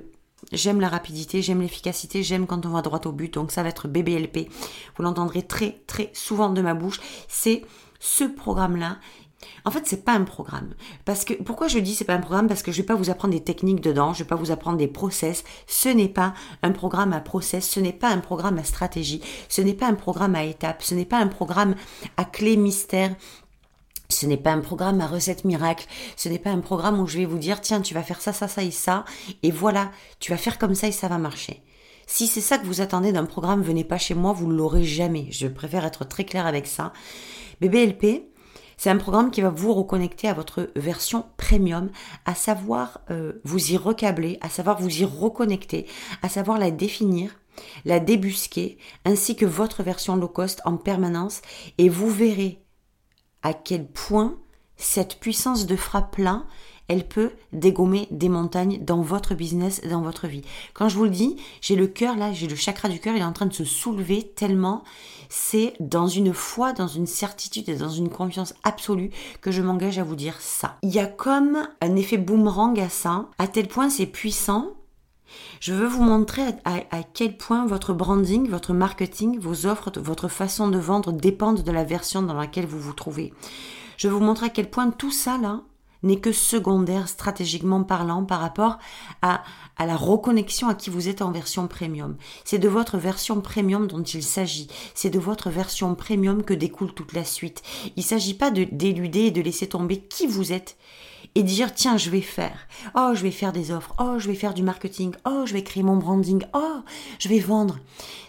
J'aime 0.52 0.80
la 0.80 0.88
rapidité, 0.88 1.42
j'aime 1.42 1.60
l'efficacité, 1.60 2.22
j'aime 2.22 2.46
quand 2.46 2.66
on 2.66 2.70
va 2.70 2.82
droit 2.82 3.00
au 3.04 3.12
but. 3.12 3.34
Donc 3.34 3.50
ça 3.50 3.62
va 3.62 3.68
être 3.68 3.88
BBLP. 3.88 4.48
Vous 4.96 5.02
l'entendrez 5.02 5.42
très 5.42 5.80
très 5.86 6.10
souvent 6.12 6.50
de 6.50 6.62
ma 6.62 6.74
bouche. 6.74 7.00
C'est 7.28 7.62
ce 8.00 8.24
programme-là. 8.24 8.98
En 9.64 9.70
fait, 9.70 9.86
c'est 9.86 10.04
pas 10.04 10.12
un 10.12 10.24
programme. 10.24 10.74
Parce 11.04 11.24
que 11.24 11.34
pourquoi 11.34 11.68
je 11.68 11.78
dis 11.78 11.94
c'est 11.94 12.04
pas 12.04 12.14
un 12.14 12.20
programme? 12.20 12.48
Parce 12.48 12.62
que 12.62 12.72
je 12.72 12.78
vais 12.78 12.86
pas 12.86 12.94
vous 12.94 13.10
apprendre 13.10 13.34
des 13.34 13.42
techniques 13.42 13.80
dedans, 13.80 14.12
je 14.12 14.20
vais 14.20 14.28
pas 14.28 14.36
vous 14.36 14.50
apprendre 14.50 14.78
des 14.78 14.88
process. 14.88 15.44
Ce 15.66 15.88
n'est 15.88 16.08
pas 16.08 16.34
un 16.62 16.72
programme 16.72 17.12
à 17.12 17.20
process, 17.20 17.68
ce 17.68 17.80
n'est 17.80 17.92
pas 17.92 18.08
un 18.08 18.20
programme 18.20 18.58
à 18.58 18.64
stratégie, 18.64 19.20
ce 19.48 19.62
n'est 19.62 19.74
pas 19.74 19.86
un 19.86 19.94
programme 19.94 20.34
à 20.34 20.44
étapes, 20.44 20.82
ce 20.82 20.94
n'est 20.94 21.04
pas 21.04 21.18
un 21.18 21.28
programme 21.28 21.74
à 22.16 22.24
clé 22.24 22.56
mystère 22.56 23.14
ce 24.14 24.26
n'est 24.26 24.36
pas 24.36 24.52
un 24.52 24.60
programme 24.60 25.00
à 25.00 25.06
recette 25.06 25.44
miracle. 25.44 25.86
Ce 26.16 26.28
n'est 26.28 26.38
pas 26.38 26.50
un 26.50 26.60
programme 26.60 27.00
où 27.00 27.06
je 27.06 27.18
vais 27.18 27.24
vous 27.24 27.38
dire, 27.38 27.60
tiens, 27.60 27.80
tu 27.80 27.94
vas 27.94 28.02
faire 28.02 28.20
ça, 28.20 28.32
ça, 28.32 28.48
ça 28.48 28.62
et 28.62 28.70
ça. 28.70 29.04
Et 29.42 29.50
voilà, 29.50 29.90
tu 30.20 30.30
vas 30.30 30.36
faire 30.36 30.58
comme 30.58 30.74
ça 30.74 30.88
et 30.88 30.92
ça 30.92 31.08
va 31.08 31.18
marcher. 31.18 31.62
Si 32.06 32.26
c'est 32.26 32.40
ça 32.40 32.58
que 32.58 32.66
vous 32.66 32.80
attendez 32.80 33.12
d'un 33.12 33.24
programme, 33.24 33.62
venez 33.62 33.84
pas 33.84 33.98
chez 33.98 34.14
moi, 34.14 34.32
vous 34.32 34.46
ne 34.46 34.54
l'aurez 34.54 34.84
jamais. 34.84 35.26
Je 35.30 35.46
préfère 35.46 35.84
être 35.84 36.04
très 36.04 36.24
clair 36.24 36.46
avec 36.46 36.66
ça. 36.66 36.92
BBLP, 37.60 38.28
c'est 38.76 38.90
un 38.90 38.98
programme 38.98 39.30
qui 39.30 39.40
va 39.40 39.50
vous 39.50 39.72
reconnecter 39.72 40.28
à 40.28 40.34
votre 40.34 40.70
version 40.76 41.24
premium, 41.36 41.90
à 42.24 42.34
savoir 42.34 43.00
euh, 43.10 43.40
vous 43.44 43.72
y 43.72 43.76
recabler, 43.76 44.38
à 44.40 44.48
savoir 44.48 44.80
vous 44.80 45.00
y 45.00 45.04
reconnecter, 45.04 45.86
à 46.22 46.28
savoir 46.28 46.58
la 46.58 46.70
définir, 46.70 47.36
la 47.84 48.00
débusquer, 48.00 48.78
ainsi 49.04 49.36
que 49.36 49.46
votre 49.46 49.82
version 49.82 50.16
low 50.16 50.28
cost 50.28 50.60
en 50.64 50.76
permanence. 50.76 51.40
Et 51.78 51.88
vous 51.88 52.10
verrez 52.10 52.63
à 53.44 53.52
quel 53.52 53.86
point 53.86 54.34
cette 54.76 55.20
puissance 55.20 55.66
de 55.66 55.76
frappe-là, 55.76 56.42
elle 56.88 57.06
peut 57.06 57.30
dégommer 57.52 58.08
des 58.10 58.28
montagnes 58.28 58.84
dans 58.84 59.00
votre 59.00 59.34
business, 59.34 59.80
dans 59.88 60.02
votre 60.02 60.26
vie. 60.26 60.42
Quand 60.74 60.88
je 60.88 60.96
vous 60.96 61.04
le 61.04 61.10
dis, 61.10 61.36
j'ai 61.62 61.76
le 61.76 61.86
cœur 61.86 62.16
là, 62.16 62.32
j'ai 62.32 62.46
le 62.46 62.56
chakra 62.56 62.88
du 62.88 62.98
cœur, 62.98 63.14
il 63.14 63.20
est 63.20 63.24
en 63.24 63.32
train 63.32 63.46
de 63.46 63.54
se 63.54 63.64
soulever 63.64 64.22
tellement 64.22 64.82
c'est 65.30 65.74
dans 65.80 66.06
une 66.06 66.34
foi, 66.34 66.72
dans 66.72 66.86
une 66.86 67.06
certitude 67.06 67.68
et 67.68 67.76
dans 67.76 67.88
une 67.88 68.10
confiance 68.10 68.54
absolue 68.62 69.10
que 69.40 69.50
je 69.50 69.62
m'engage 69.62 69.98
à 69.98 70.04
vous 70.04 70.16
dire 70.16 70.40
ça. 70.40 70.76
Il 70.82 70.90
y 70.90 70.98
a 70.98 71.06
comme 71.06 71.66
un 71.80 71.96
effet 71.96 72.18
boomerang 72.18 72.78
à 72.78 72.88
ça, 72.88 73.28
à 73.38 73.48
tel 73.48 73.68
point 73.68 73.88
c'est 73.88 74.06
puissant 74.06 74.74
je 75.60 75.72
veux 75.72 75.86
vous 75.86 76.02
montrer 76.02 76.42
à, 76.64 77.02
quel 77.14 77.36
point 77.36 77.66
votre 77.66 77.92
branding, 77.92 78.48
votre 78.48 78.72
marketing, 78.72 79.38
vos 79.38 79.66
offres, 79.66 79.90
votre 79.96 80.28
façon 80.28 80.68
de 80.68 80.78
vendre 80.78 81.12
dépendent 81.12 81.62
de 81.62 81.72
la 81.72 81.84
version 81.84 82.22
dans 82.22 82.34
laquelle 82.34 82.66
vous 82.66 82.80
vous 82.80 82.92
trouvez. 82.92 83.32
Je 83.96 84.08
veux 84.08 84.14
vous 84.14 84.24
montrer 84.24 84.46
à 84.46 84.50
quel 84.50 84.70
point 84.70 84.90
tout 84.90 85.10
ça 85.10 85.38
là 85.38 85.62
n'est 86.02 86.20
que 86.20 86.32
secondaire 86.32 87.08
stratégiquement 87.08 87.82
parlant 87.82 88.24
par 88.24 88.40
rapport 88.40 88.78
à, 89.22 89.42
la 89.78 89.96
reconnexion 89.96 90.68
à 90.68 90.74
qui 90.74 90.90
vous 90.90 91.08
êtes 91.08 91.22
en 91.22 91.32
version 91.32 91.66
premium. 91.66 92.16
C'est 92.44 92.58
de 92.58 92.68
votre 92.68 92.98
version 92.98 93.40
premium 93.40 93.86
dont 93.86 94.02
il 94.02 94.22
s'agit. 94.22 94.68
C'est 94.94 95.10
de 95.10 95.18
votre 95.18 95.50
version 95.50 95.94
premium 95.94 96.42
que 96.44 96.54
découle 96.54 96.92
toute 96.92 97.14
la 97.14 97.24
suite. 97.24 97.62
Il 97.96 98.00
ne 98.00 98.06
s'agit 98.06 98.34
pas 98.34 98.50
de 98.50 98.64
d'éluder 98.64 99.20
et 99.20 99.30
de 99.30 99.40
laisser 99.40 99.66
tomber 99.66 99.98
qui 99.98 100.26
vous 100.26 100.52
êtes 100.52 100.76
et 101.34 101.42
dire 101.42 101.74
tiens 101.74 101.96
je 101.96 102.10
vais 102.10 102.20
faire. 102.20 102.66
Oh 102.94 103.12
je 103.14 103.22
vais 103.22 103.30
faire 103.30 103.52
des 103.52 103.70
offres. 103.70 103.94
Oh 103.98 104.18
je 104.18 104.28
vais 104.28 104.34
faire 104.34 104.54
du 104.54 104.62
marketing. 104.62 105.12
Oh 105.26 105.44
je 105.46 105.52
vais 105.52 105.62
créer 105.62 105.82
mon 105.82 105.96
branding. 105.96 106.44
Oh 106.54 106.80
je 107.18 107.28
vais 107.28 107.38
vendre. 107.38 107.78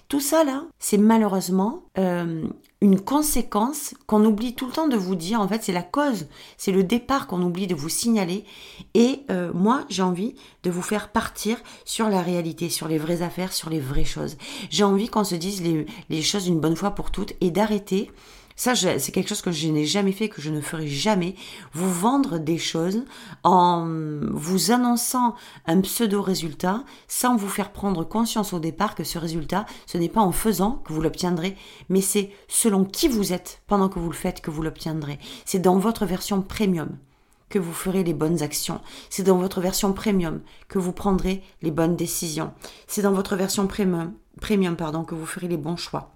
Tout 0.07 0.19
ça 0.19 0.43
là 0.43 0.63
c'est 0.79 0.97
malheureusement 0.97 1.83
euh, 1.97 2.45
une 2.81 2.99
conséquence 2.99 3.95
qu'on 4.05 4.23
oublie 4.25 4.53
tout 4.53 4.67
le 4.67 4.71
temps 4.71 4.87
de 4.87 4.97
vous 4.97 5.15
dire. 5.15 5.41
En 5.41 5.47
fait 5.47 5.63
c'est 5.63 5.73
la 5.73 5.83
cause. 5.83 6.27
C'est 6.57 6.71
le 6.71 6.83
départ 6.83 7.27
qu'on 7.27 7.41
oublie 7.41 7.67
de 7.67 7.75
vous 7.75 7.89
signaler. 7.89 8.45
Et 8.93 9.21
euh, 9.31 9.51
moi 9.53 9.85
j'ai 9.89 10.03
envie 10.03 10.35
de 10.63 10.69
vous 10.69 10.81
faire 10.81 11.09
partir 11.09 11.57
sur 11.85 12.09
la 12.09 12.21
réalité 12.21 12.69
sur 12.69 12.87
les 12.87 12.97
vraies 12.97 13.21
affaires 13.21 13.53
sur 13.53 13.69
les 13.69 13.79
vraies 13.79 14.05
choses. 14.05 14.37
J'ai 14.69 14.83
envie 14.83 15.09
qu'on 15.09 15.23
se 15.23 15.35
dise 15.35 15.61
les, 15.61 15.85
les 16.09 16.21
choses 16.21 16.47
une 16.47 16.59
bonne 16.59 16.75
fois 16.75 16.91
pour 16.91 17.11
toutes 17.11 17.33
et 17.41 17.51
d'arrêter 17.51 18.11
ça, 18.55 18.73
c'est 18.75 19.11
quelque 19.11 19.27
chose 19.27 19.41
que 19.41 19.51
je 19.51 19.67
n'ai 19.67 19.85
jamais 19.85 20.13
fait, 20.13 20.29
que 20.29 20.41
je 20.41 20.49
ne 20.49 20.61
ferai 20.61 20.87
jamais. 20.87 21.35
Vous 21.73 21.91
vendre 21.91 22.39
des 22.39 22.57
choses 22.57 23.03
en 23.43 23.85
vous 24.31 24.71
annonçant 24.71 25.35
un 25.65 25.81
pseudo-résultat 25.81 26.85
sans 27.09 27.35
vous 27.35 27.49
faire 27.49 27.73
prendre 27.73 28.05
conscience 28.05 28.53
au 28.53 28.59
départ 28.59 28.95
que 28.95 29.03
ce 29.03 29.19
résultat, 29.19 29.65
ce 29.85 29.97
n'est 29.97 30.09
pas 30.09 30.21
en 30.21 30.31
faisant 30.31 30.81
que 30.85 30.93
vous 30.93 31.01
l'obtiendrez, 31.01 31.57
mais 31.89 31.99
c'est 31.99 32.31
selon 32.47 32.85
qui 32.85 33.09
vous 33.09 33.33
êtes 33.33 33.61
pendant 33.67 33.89
que 33.89 33.99
vous 33.99 34.09
le 34.09 34.15
faites 34.15 34.39
que 34.39 34.51
vous 34.51 34.63
l'obtiendrez. 34.63 35.19
C'est 35.43 35.59
dans 35.59 35.77
votre 35.77 36.05
version 36.05 36.41
premium 36.41 36.97
que 37.49 37.59
vous 37.59 37.73
ferez 37.73 38.03
les 38.03 38.13
bonnes 38.13 38.41
actions. 38.41 38.79
C'est 39.09 39.23
dans 39.23 39.37
votre 39.37 39.59
version 39.59 39.91
premium 39.91 40.41
que 40.69 40.79
vous 40.79 40.93
prendrez 40.93 41.43
les 41.61 41.71
bonnes 41.71 41.97
décisions. 41.97 42.53
C'est 42.87 43.01
dans 43.01 43.13
votre 43.13 43.35
version 43.35 43.67
premium, 43.67 44.13
premium 44.39 44.77
pardon, 44.77 45.03
que 45.03 45.15
vous 45.15 45.25
ferez 45.25 45.49
les 45.49 45.57
bons 45.57 45.77
choix. 45.77 46.14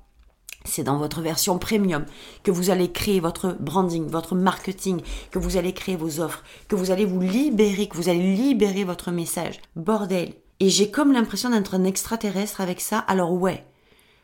C'est 0.66 0.84
dans 0.84 0.98
votre 0.98 1.22
version 1.22 1.58
premium 1.58 2.06
que 2.44 2.52
vous 2.52 2.70
allez 2.70 2.92
créer 2.92 3.20
votre 3.20 3.56
branding, 3.60 4.08
votre 4.08 4.36
marketing, 4.36 5.02
que 5.32 5.40
vous 5.40 5.58
allez 5.58 5.74
créer 5.74 5.96
vos 5.96 6.20
offres, 6.20 6.44
que 6.68 6.76
vous 6.76 6.92
allez 6.92 7.06
vous 7.06 7.22
libérer, 7.22 7.88
que 7.88 7.96
vous 7.96 8.10
allez 8.10 8.36
libérer 8.36 8.84
votre 8.84 9.12
message. 9.12 9.60
Bordel. 9.76 10.34
Et 10.60 10.70
j'ai 10.70 10.92
comme 10.92 11.14
l'impression 11.14 11.50
d'être 11.50 11.76
un 11.76 11.86
extraterrestre 11.86 12.60
avec 12.60 12.82
ça. 12.82 13.00
Alors 13.00 13.32
ouais, 13.32 13.66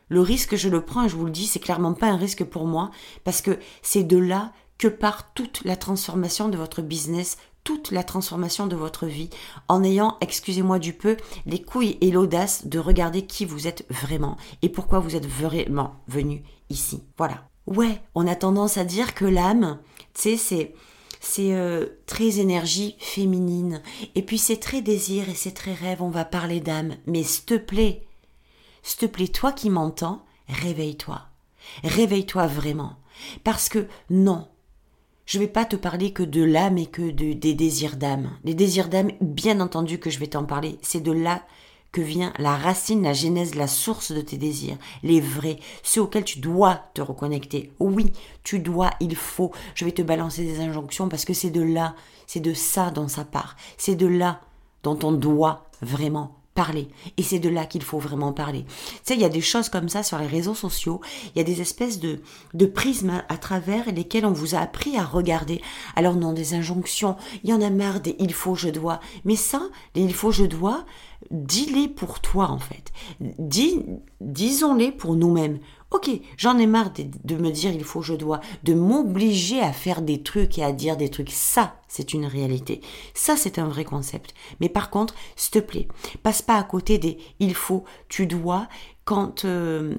le 0.08 0.20
risque, 0.20 0.56
je 0.56 0.68
le 0.68 0.82
prends 0.82 1.04
et 1.04 1.08
je 1.08 1.16
vous 1.16 1.24
le 1.24 1.30
dis, 1.30 1.46
c'est 1.46 1.58
clairement 1.58 1.94
pas 1.94 2.08
un 2.08 2.16
risque 2.16 2.44
pour 2.44 2.66
moi 2.66 2.90
parce 3.24 3.40
que 3.40 3.58
c'est 3.82 4.04
de 4.04 4.18
là 4.18 4.52
que 4.78 4.88
part 4.88 5.32
toute 5.32 5.64
la 5.64 5.76
transformation 5.76 6.48
de 6.48 6.58
votre 6.58 6.82
business, 6.82 7.38
toute 7.66 7.90
la 7.90 8.04
transformation 8.04 8.68
de 8.68 8.76
votre 8.76 9.06
vie 9.06 9.28
en 9.66 9.82
ayant, 9.82 10.18
excusez-moi 10.20 10.78
du 10.78 10.92
peu, 10.92 11.16
les 11.46 11.60
couilles 11.60 11.98
et 12.00 12.12
l'audace 12.12 12.68
de 12.68 12.78
regarder 12.78 13.26
qui 13.26 13.44
vous 13.44 13.66
êtes 13.66 13.84
vraiment 13.90 14.36
et 14.62 14.68
pourquoi 14.68 15.00
vous 15.00 15.16
êtes 15.16 15.26
vraiment 15.26 15.96
venu 16.06 16.44
ici. 16.70 17.02
Voilà. 17.18 17.48
Ouais, 17.66 18.00
on 18.14 18.28
a 18.28 18.36
tendance 18.36 18.78
à 18.78 18.84
dire 18.84 19.16
que 19.16 19.24
l'âme, 19.24 19.80
tu 20.14 20.22
sais, 20.22 20.36
c'est 20.36 20.74
c'est 21.18 21.54
euh, 21.54 21.86
très 22.06 22.38
énergie 22.38 22.94
féminine 23.00 23.82
et 24.14 24.22
puis 24.22 24.38
c'est 24.38 24.58
très 24.58 24.80
désir 24.80 25.28
et 25.28 25.34
c'est 25.34 25.50
très 25.50 25.74
rêve, 25.74 26.02
on 26.02 26.10
va 26.10 26.24
parler 26.24 26.60
d'âme, 26.60 26.94
mais 27.06 27.24
s'il 27.24 27.46
te 27.46 27.56
plaît, 27.56 28.06
s'il 28.84 29.00
te 29.00 29.06
plaît, 29.06 29.26
toi 29.26 29.50
qui 29.50 29.70
m'entends, 29.70 30.24
réveille-toi. 30.48 31.20
Réveille-toi 31.82 32.46
vraiment. 32.46 32.94
Parce 33.42 33.68
que 33.68 33.88
non, 34.08 34.46
je 35.26 35.38
vais 35.38 35.48
pas 35.48 35.64
te 35.64 35.76
parler 35.76 36.12
que 36.12 36.22
de 36.22 36.42
l'âme 36.42 36.78
et 36.78 36.86
que 36.86 37.10
de, 37.10 37.32
des 37.32 37.54
désirs 37.54 37.96
d'âme. 37.96 38.30
Les 38.44 38.54
désirs 38.54 38.88
d'âme, 38.88 39.10
bien 39.20 39.60
entendu 39.60 39.98
que 39.98 40.08
je 40.08 40.18
vais 40.18 40.28
t'en 40.28 40.44
parler, 40.44 40.78
c'est 40.82 41.02
de 41.02 41.12
là 41.12 41.42
que 41.92 42.00
vient 42.00 42.32
la 42.38 42.56
racine, 42.56 43.02
la 43.02 43.12
genèse, 43.12 43.54
la 43.54 43.66
source 43.66 44.12
de 44.12 44.20
tes 44.20 44.36
désirs, 44.36 44.76
les 45.02 45.20
vrais, 45.20 45.58
ceux 45.82 46.02
auxquels 46.02 46.24
tu 46.24 46.38
dois 46.38 46.82
te 46.94 47.00
reconnecter. 47.00 47.72
Oui, 47.80 48.12
tu 48.44 48.58
dois, 48.60 48.90
il 49.00 49.16
faut. 49.16 49.50
Je 49.74 49.84
vais 49.84 49.92
te 49.92 50.02
balancer 50.02 50.44
des 50.44 50.60
injonctions 50.60 51.08
parce 51.08 51.24
que 51.24 51.34
c'est 51.34 51.50
de 51.50 51.62
là, 51.62 51.94
c'est 52.26 52.40
de 52.40 52.54
ça 52.54 52.90
dont 52.90 53.08
ça 53.08 53.24
part. 53.24 53.56
C'est 53.78 53.94
de 53.94 54.06
là 54.06 54.40
dont 54.82 54.98
on 55.02 55.12
doit 55.12 55.66
vraiment 55.82 56.35
parler. 56.56 56.88
Et 57.16 57.22
c'est 57.22 57.38
de 57.38 57.48
là 57.48 57.66
qu'il 57.66 57.82
faut 57.82 58.00
vraiment 58.00 58.32
parler. 58.32 58.64
Tu 58.64 59.00
sais, 59.04 59.14
il 59.14 59.20
y 59.20 59.24
a 59.24 59.28
des 59.28 59.40
choses 59.40 59.68
comme 59.68 59.88
ça 59.88 60.02
sur 60.02 60.18
les 60.18 60.26
réseaux 60.26 60.54
sociaux. 60.54 61.00
Il 61.34 61.38
y 61.38 61.40
a 61.40 61.44
des 61.44 61.60
espèces 61.60 62.00
de, 62.00 62.20
de 62.54 62.66
prismes 62.66 63.22
à 63.28 63.36
travers 63.36 63.92
lesquels 63.92 64.26
on 64.26 64.32
vous 64.32 64.56
a 64.56 64.58
appris 64.58 64.96
à 64.96 65.04
regarder. 65.04 65.60
Alors 65.94 66.16
non, 66.16 66.32
des 66.32 66.54
injonctions. 66.54 67.16
Il 67.44 67.50
y 67.50 67.52
en 67.52 67.60
a 67.60 67.70
marre 67.70 68.00
des 68.00 68.16
il 68.18 68.32
faut, 68.32 68.56
je 68.56 68.70
dois. 68.70 68.98
Mais 69.24 69.36
ça, 69.36 69.60
les 69.94 70.06
il 70.06 70.14
faut, 70.14 70.30
je 70.30 70.44
dois, 70.44 70.86
dis-les 71.30 71.88
pour 71.88 72.20
toi, 72.20 72.48
en 72.50 72.58
fait. 72.58 72.92
Dis, 73.20 73.80
disons-les 74.20 74.92
pour 74.92 75.16
nous-mêmes. 75.16 75.58
Ok, 75.92 76.10
j'en 76.36 76.58
ai 76.58 76.66
marre 76.66 76.90
de, 76.92 77.36
me 77.36 77.50
dire 77.50 77.72
il 77.72 77.84
faut, 77.84 78.02
je 78.02 78.14
dois, 78.14 78.40
de 78.64 78.74
m'obliger 78.74 79.60
à 79.60 79.72
faire 79.72 80.02
des 80.02 80.22
trucs 80.22 80.58
et 80.58 80.64
à 80.64 80.72
dire 80.72 80.96
des 80.96 81.10
trucs. 81.10 81.30
Ça, 81.30 81.76
c'est 81.86 82.12
une 82.12 82.26
réalité. 82.26 82.80
Ça, 83.14 83.36
c'est 83.36 83.58
un 83.60 83.68
vrai 83.68 83.84
concept. 83.84 84.34
Mais 84.60 84.68
par 84.68 84.90
contre, 84.90 85.14
s'il 85.36 85.52
te 85.52 85.58
plaît, 85.60 85.86
passe 86.24 86.42
pas 86.42 86.56
à 86.56 86.64
côté 86.64 86.98
des 86.98 87.18
il 87.38 87.54
faut, 87.54 87.84
tu 88.08 88.26
dois, 88.26 88.68
quand 89.04 89.44
euh, 89.44 89.94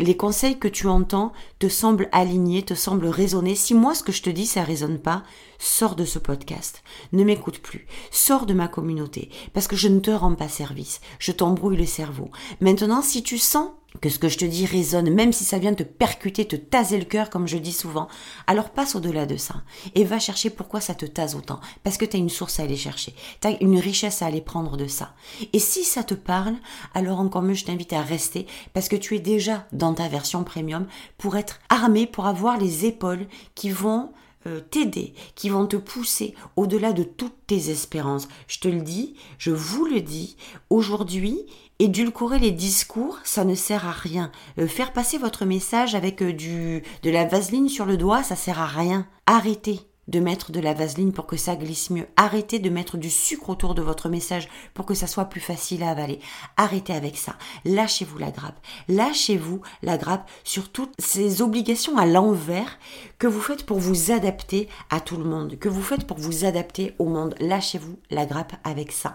les 0.00 0.16
conseils 0.16 0.58
que 0.58 0.68
tu 0.68 0.86
entends 0.86 1.32
te 1.58 1.68
semblent 1.68 2.08
alignés, 2.12 2.64
te 2.64 2.74
semblent 2.74 3.06
raisonner. 3.06 3.54
Si 3.54 3.74
moi 3.74 3.94
ce 3.94 4.02
que 4.02 4.12
je 4.12 4.22
te 4.22 4.30
dis 4.30 4.46
ça 4.46 4.62
résonne 4.62 4.98
pas, 4.98 5.22
sors 5.58 5.96
de 5.96 6.04
ce 6.04 6.18
podcast. 6.18 6.82
Ne 7.12 7.24
m'écoute 7.24 7.58
plus. 7.58 7.86
Sors 8.10 8.46
de 8.46 8.54
ma 8.54 8.68
communauté 8.68 9.30
parce 9.54 9.66
que 9.66 9.76
je 9.76 9.88
ne 9.88 10.00
te 10.00 10.10
rends 10.10 10.34
pas 10.34 10.48
service. 10.48 11.00
Je 11.18 11.32
t'embrouille 11.32 11.76
le 11.76 11.86
cerveau. 11.86 12.30
Maintenant, 12.60 13.02
si 13.02 13.22
tu 13.22 13.38
sens 13.38 13.70
que 14.00 14.08
ce 14.08 14.18
que 14.18 14.28
je 14.28 14.38
te 14.38 14.44
dis 14.44 14.66
résonne, 14.66 15.12
même 15.12 15.32
si 15.32 15.44
ça 15.44 15.58
vient 15.58 15.74
te 15.74 15.82
percuter, 15.82 16.46
te 16.46 16.56
taser 16.56 16.98
le 16.98 17.04
cœur, 17.04 17.30
comme 17.30 17.48
je 17.48 17.58
dis 17.58 17.72
souvent, 17.72 18.08
alors 18.46 18.70
passe 18.70 18.94
au-delà 18.94 19.26
de 19.26 19.36
ça 19.36 19.56
et 19.94 20.04
va 20.04 20.18
chercher 20.18 20.50
pourquoi 20.50 20.80
ça 20.80 20.94
te 20.94 21.06
tase 21.06 21.34
autant. 21.34 21.60
Parce 21.82 21.96
que 21.96 22.04
tu 22.04 22.16
as 22.16 22.20
une 22.20 22.28
source 22.28 22.60
à 22.60 22.64
aller 22.64 22.76
chercher, 22.76 23.14
tu 23.40 23.48
as 23.48 23.62
une 23.62 23.78
richesse 23.78 24.22
à 24.22 24.26
aller 24.26 24.40
prendre 24.40 24.76
de 24.76 24.86
ça. 24.86 25.14
Et 25.52 25.58
si 25.58 25.84
ça 25.84 26.02
te 26.02 26.14
parle, 26.14 26.54
alors 26.94 27.20
encore 27.20 27.42
mieux, 27.42 27.54
je 27.54 27.64
t'invite 27.64 27.92
à 27.92 28.02
rester 28.02 28.46
parce 28.72 28.88
que 28.88 28.96
tu 28.96 29.16
es 29.16 29.20
déjà 29.20 29.66
dans 29.72 29.94
ta 29.94 30.08
version 30.08 30.44
premium 30.44 30.86
pour 31.16 31.36
être 31.36 31.60
armé, 31.68 32.06
pour 32.06 32.26
avoir 32.26 32.58
les 32.58 32.86
épaules 32.86 33.26
qui 33.54 33.70
vont 33.70 34.10
euh, 34.46 34.60
t'aider, 34.60 35.14
qui 35.34 35.48
vont 35.48 35.66
te 35.66 35.76
pousser 35.76 36.34
au-delà 36.56 36.92
de 36.92 37.02
toutes 37.02 37.46
tes 37.46 37.70
espérances. 37.70 38.28
Je 38.46 38.60
te 38.60 38.68
le 38.68 38.80
dis, 38.80 39.14
je 39.36 39.50
vous 39.50 39.84
le 39.84 40.00
dis, 40.00 40.36
aujourd'hui, 40.70 41.44
édulcorer 41.78 42.38
les 42.38 42.50
discours, 42.50 43.18
ça 43.24 43.44
ne 43.44 43.54
sert 43.54 43.86
à 43.86 43.92
rien. 43.92 44.30
Euh, 44.58 44.66
faire 44.66 44.92
passer 44.92 45.18
votre 45.18 45.44
message 45.44 45.94
avec 45.94 46.22
euh, 46.22 46.32
du 46.32 46.82
de 47.02 47.10
la 47.10 47.24
vaseline 47.24 47.68
sur 47.68 47.86
le 47.86 47.96
doigt, 47.96 48.22
ça 48.22 48.36
sert 48.36 48.60
à 48.60 48.66
rien. 48.66 49.06
Arrêtez 49.26 49.80
de 50.08 50.20
mettre 50.20 50.52
de 50.52 50.60
la 50.60 50.74
vaseline 50.74 51.12
pour 51.12 51.26
que 51.26 51.36
ça 51.36 51.54
glisse 51.54 51.90
mieux. 51.90 52.06
Arrêtez 52.16 52.58
de 52.58 52.70
mettre 52.70 52.96
du 52.96 53.10
sucre 53.10 53.50
autour 53.50 53.74
de 53.74 53.82
votre 53.82 54.08
message 54.08 54.48
pour 54.74 54.86
que 54.86 54.94
ça 54.94 55.06
soit 55.06 55.26
plus 55.26 55.40
facile 55.40 55.82
à 55.82 55.90
avaler. 55.90 56.18
Arrêtez 56.56 56.94
avec 56.94 57.16
ça. 57.16 57.36
Lâchez-vous 57.64 58.18
la 58.18 58.30
grappe. 58.30 58.58
Lâchez-vous 58.88 59.60
la 59.82 59.98
grappe 59.98 60.28
sur 60.44 60.70
toutes 60.70 60.94
ces 60.98 61.42
obligations 61.42 61.98
à 61.98 62.06
l'envers 62.06 62.78
que 63.18 63.26
vous 63.26 63.40
faites 63.40 63.66
pour 63.66 63.78
vous 63.78 64.10
adapter 64.10 64.68
à 64.90 65.00
tout 65.00 65.18
le 65.18 65.24
monde, 65.24 65.58
que 65.58 65.68
vous 65.68 65.82
faites 65.82 66.06
pour 66.06 66.18
vous 66.18 66.44
adapter 66.46 66.94
au 66.98 67.04
monde. 67.04 67.34
Lâchez-vous 67.38 67.98
la 68.10 68.24
grappe 68.24 68.54
avec 68.64 68.92
ça. 68.92 69.14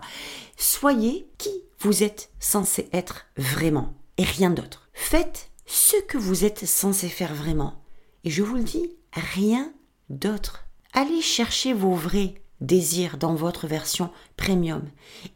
Soyez 0.58 1.28
qui 1.40 1.50
vous 1.84 2.02
êtes 2.02 2.32
censé 2.40 2.88
être 2.94 3.26
vraiment 3.36 3.94
et 4.18 4.24
rien 4.24 4.50
d'autre. 4.50 4.88
Faites 4.94 5.50
ce 5.66 5.98
que 6.04 6.18
vous 6.18 6.46
êtes 6.46 6.66
censé 6.66 7.10
faire 7.10 7.36
vraiment. 7.36 7.84
Et 8.24 8.30
je 8.30 8.42
vous 8.42 8.56
le 8.56 8.64
dis, 8.64 8.90
rien 9.12 9.74
d'autre. 10.10 10.66
Allez 10.94 11.22
chercher 11.22 11.74
vos 11.74 11.94
vrais 11.94 12.36
désirs 12.62 13.18
dans 13.18 13.36
votre 13.36 13.68
version 13.68 14.10
premium 14.38 14.84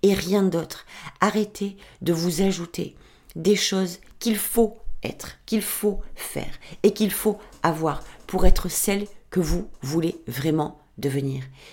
et 0.04 0.14
rien 0.14 0.44
d'autre. 0.44 0.86
Arrêtez 1.20 1.76
de 2.02 2.14
vous 2.14 2.42
ajouter 2.42 2.96
des 3.36 3.58
choses 3.58 4.00
qu'il 4.20 4.38
faut 4.38 4.78
être, 5.04 5.40
qu'il 5.46 5.62
faut 5.62 6.00
faire 6.16 6.60
et 6.84 6.94
qu'il 6.94 7.12
faut 7.12 7.40
avoir 7.62 8.04
pour 8.26 8.46
être 8.46 8.70
celle 8.70 9.06
que 9.32 9.42
vous 9.42 9.70
voulez 9.82 10.16
vraiment 10.28 10.80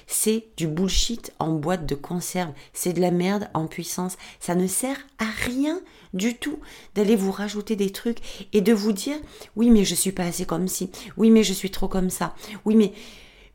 C'est 0.07 0.47
du 0.57 0.67
bullshit 0.67 1.33
en 1.39 1.53
boîte 1.53 1.87
de 1.87 1.95
conserve, 1.95 2.53
c'est 2.73 2.93
de 2.93 3.01
la 3.01 3.11
merde 3.11 3.49
en 3.55 3.67
puissance. 3.67 4.17
Ça 4.41 4.55
ne 4.55 4.67
sert 4.67 4.99
à 5.19 5.27
rien 5.47 5.81
du 6.13 6.37
tout 6.37 6.59
d'aller 6.95 7.17
vous 7.17 7.33
rajouter 7.33 7.77
des 7.77 7.91
trucs 7.91 8.49
et 8.53 8.61
de 8.61 8.73
vous 8.73 8.93
dire 8.93 9.17
oui 9.57 9.71
mais 9.71 9.85
je 9.85 9.95
suis 9.95 10.13
pas 10.13 10.25
assez 10.25 10.47
comme 10.47 10.69
ci, 10.69 10.91
oui 11.17 11.31
mais 11.31 11.43
je 11.43 11.53
suis 11.53 11.71
trop 11.71 11.89
comme 11.89 12.11
ça, 12.11 12.35
oui 12.65 12.77
mais 12.77 12.93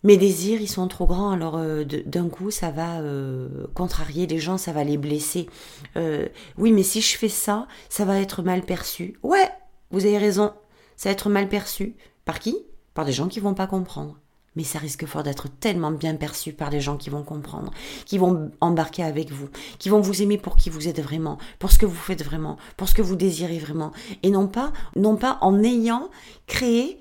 mes 0.04 0.16
désirs, 0.16 0.62
ils 0.62 0.70
sont 0.70 0.88
trop 0.88 1.06
grands, 1.06 1.32
alors 1.32 1.58
euh, 1.58 1.84
d'un 1.84 2.30
coup, 2.30 2.52
ça 2.52 2.72
va 2.72 3.02
euh, 3.02 3.68
contrarier 3.74 4.28
les 4.28 4.40
gens, 4.40 4.58
ça 4.58 4.72
va 4.72 4.86
les 4.86 4.98
blesser. 4.98 5.50
Euh, 5.98 6.26
oui, 6.58 6.72
mais 6.72 6.84
si 6.84 7.02
je 7.02 7.18
fais 7.18 7.28
ça, 7.28 7.68
ça 7.90 8.06
va 8.06 8.18
être 8.22 8.42
mal 8.42 8.62
perçu. 8.62 9.20
Ouais, 9.24 9.50
vous 9.92 10.06
avez 10.06 10.18
raison, 10.18 10.54
ça 10.96 11.10
va 11.10 11.14
être 11.14 11.30
mal 11.30 11.50
perçu. 11.50 11.98
Par 12.24 12.40
qui? 12.40 12.58
Par 12.94 13.04
des 13.04 13.12
gens 13.12 13.28
qui 13.28 13.42
vont 13.42 13.54
pas 13.54 13.68
comprendre. 13.68 14.18
Mais 14.56 14.64
ça 14.64 14.80
risque 14.80 15.06
fort 15.06 15.24
d'être 15.24 15.48
tellement 15.50 15.92
bien 15.92 16.16
perçu 16.16 16.54
par 16.54 16.70
des 16.70 16.82
gens 16.82 16.98
qui 16.98 17.10
vont 17.10 17.24
comprendre, 17.24 17.72
qui 18.06 18.18
vont 18.18 18.52
embarquer 18.62 19.04
avec 19.04 19.32
vous, 19.32 19.50
qui 19.78 19.90
vont 19.90 20.02
vous 20.02 20.22
aimer 20.22 20.38
pour 20.38 20.56
qui 20.56 20.70
vous 20.70 20.88
êtes 20.88 21.02
vraiment, 21.02 21.38
pour 21.60 21.72
ce 21.72 21.78
que 21.78 21.86
vous 21.86 21.96
faites 21.96 22.24
vraiment, 22.24 22.58
pour 22.78 22.90
ce 22.90 22.96
que 22.96 23.02
vous 23.02 23.16
désirez 23.16 23.60
vraiment, 23.60 23.92
et 24.24 24.32
non 24.32 24.48
pas, 24.48 24.74
non 24.96 25.16
pas 25.16 25.38
en 25.42 25.64
ayant 25.64 26.10
créé, 26.48 27.00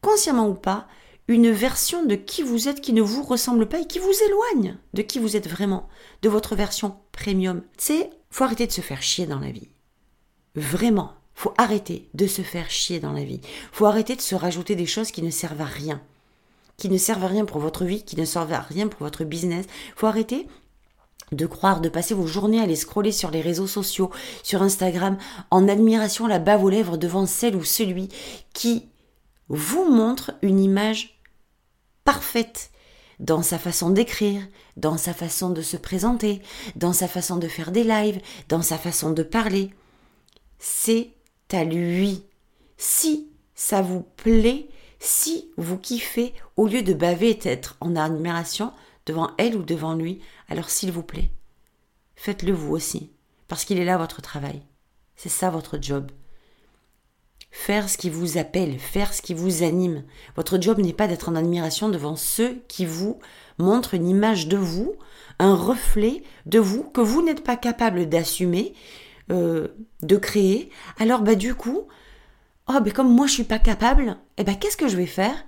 consciemment 0.00 0.48
ou 0.48 0.54
pas, 0.54 0.86
une 1.28 1.50
version 1.50 2.04
de 2.04 2.14
qui 2.14 2.42
vous 2.42 2.68
êtes 2.68 2.80
qui 2.80 2.92
ne 2.92 3.02
vous 3.02 3.22
ressemble 3.22 3.66
pas 3.66 3.80
et 3.80 3.86
qui 3.86 3.98
vous 3.98 4.12
éloigne 4.26 4.76
de 4.92 5.02
qui 5.02 5.18
vous 5.18 5.36
êtes 5.36 5.48
vraiment, 5.48 5.88
de 6.22 6.28
votre 6.28 6.56
version 6.56 6.96
premium. 7.12 7.62
C'est, 7.78 8.10
faut 8.30 8.44
arrêter 8.44 8.66
de 8.66 8.72
se 8.72 8.80
faire 8.80 9.02
chier 9.02 9.26
dans 9.26 9.38
la 9.38 9.50
vie. 9.50 9.68
Vraiment, 10.54 11.12
faut 11.34 11.54
arrêter 11.56 12.08
de 12.14 12.26
se 12.26 12.42
faire 12.42 12.70
chier 12.70 13.00
dans 13.00 13.12
la 13.12 13.24
vie. 13.24 13.40
Faut 13.72 13.86
arrêter 13.86 14.16
de 14.16 14.20
se 14.20 14.34
rajouter 14.34 14.74
des 14.74 14.86
choses 14.86 15.10
qui 15.10 15.22
ne 15.22 15.30
servent 15.30 15.60
à 15.60 15.66
rien, 15.66 16.02
qui 16.76 16.88
ne 16.88 16.98
servent 16.98 17.24
à 17.24 17.28
rien 17.28 17.44
pour 17.44 17.60
votre 17.60 17.84
vie, 17.84 18.02
qui 18.02 18.16
ne 18.16 18.24
servent 18.24 18.52
à 18.52 18.60
rien 18.60 18.88
pour 18.88 19.00
votre 19.00 19.24
business. 19.24 19.66
Faut 19.96 20.06
arrêter 20.06 20.46
de 21.32 21.46
croire, 21.46 21.80
de 21.80 21.88
passer 21.88 22.14
vos 22.14 22.26
journées 22.26 22.60
à 22.60 22.64
aller 22.64 22.76
scroller 22.76 23.12
sur 23.12 23.30
les 23.30 23.40
réseaux 23.40 23.66
sociaux, 23.66 24.10
sur 24.42 24.62
Instagram, 24.62 25.16
en 25.50 25.68
admiration 25.68 26.26
la 26.26 26.38
bave 26.38 26.62
aux 26.62 26.68
lèvres 26.68 26.98
devant 26.98 27.26
celle 27.26 27.56
ou 27.56 27.64
celui 27.64 28.08
qui 28.52 28.88
vous 29.48 29.84
montre 29.90 30.32
une 30.42 30.60
image 30.60 31.20
parfaite 32.04 32.70
dans 33.18 33.42
sa 33.42 33.58
façon 33.58 33.90
d'écrire, 33.90 34.42
dans 34.76 34.96
sa 34.96 35.14
façon 35.14 35.50
de 35.50 35.62
se 35.62 35.76
présenter, 35.76 36.42
dans 36.76 36.92
sa 36.92 37.08
façon 37.08 37.36
de 37.36 37.48
faire 37.48 37.70
des 37.70 37.84
lives, 37.84 38.20
dans 38.48 38.62
sa 38.62 38.78
façon 38.78 39.10
de 39.10 39.22
parler. 39.22 39.70
C'est 40.58 41.10
à 41.52 41.64
lui. 41.64 42.24
Si 42.78 43.28
ça 43.54 43.82
vous 43.82 44.02
plaît, 44.16 44.66
si 45.04 45.50
vous 45.56 45.78
kiffez, 45.78 46.32
au 46.56 46.68
lieu 46.68 46.82
de 46.82 46.94
baver 46.94 47.30
et 47.30 47.34
d'être 47.34 47.76
en 47.80 47.96
admiration 47.96 48.72
devant 49.04 49.32
elle 49.36 49.56
ou 49.56 49.64
devant 49.64 49.94
lui, 49.94 50.20
alors 50.48 50.70
s'il 50.70 50.92
vous 50.92 51.02
plaît, 51.02 51.32
faites-le 52.14 52.52
vous 52.52 52.72
aussi, 52.72 53.10
parce 53.48 53.64
qu'il 53.64 53.80
est 53.80 53.84
là 53.84 53.98
votre 53.98 54.22
travail. 54.22 54.62
C'est 55.16 55.28
ça 55.28 55.50
votre 55.50 55.78
job. 55.82 56.10
faire 57.50 57.90
ce 57.90 57.98
qui 57.98 58.10
vous 58.10 58.38
appelle, 58.38 58.78
faire 58.78 59.12
ce 59.12 59.22
qui 59.22 59.34
vous 59.34 59.64
anime. 59.64 60.04
Votre 60.36 60.60
job 60.60 60.78
n'est 60.78 60.92
pas 60.92 61.08
d'être 61.08 61.28
en 61.28 61.34
admiration 61.34 61.88
devant 61.88 62.16
ceux 62.16 62.62
qui 62.68 62.86
vous 62.86 63.18
montrent 63.58 63.94
une 63.94 64.08
image 64.08 64.46
de 64.46 64.56
vous, 64.56 64.94
un 65.40 65.56
reflet 65.56 66.22
de 66.46 66.60
vous 66.60 66.84
que 66.84 67.00
vous 67.00 67.22
n'êtes 67.22 67.42
pas 67.42 67.56
capable 67.56 68.08
d'assumer, 68.08 68.72
euh, 69.30 69.68
de 70.02 70.16
créer. 70.16 70.70
Alors 70.98 71.22
bah 71.22 71.34
du 71.34 71.54
coup, 71.54 71.88
oh 72.68 72.80
ben 72.80 72.92
comme 72.92 73.12
moi 73.12 73.26
je 73.26 73.32
suis 73.32 73.44
pas 73.44 73.58
capable, 73.58 74.16
eh 74.36 74.44
ben 74.44 74.56
qu'est-ce 74.56 74.76
que 74.76 74.88
je 74.88 74.96
vais 74.96 75.06
faire? 75.06 75.44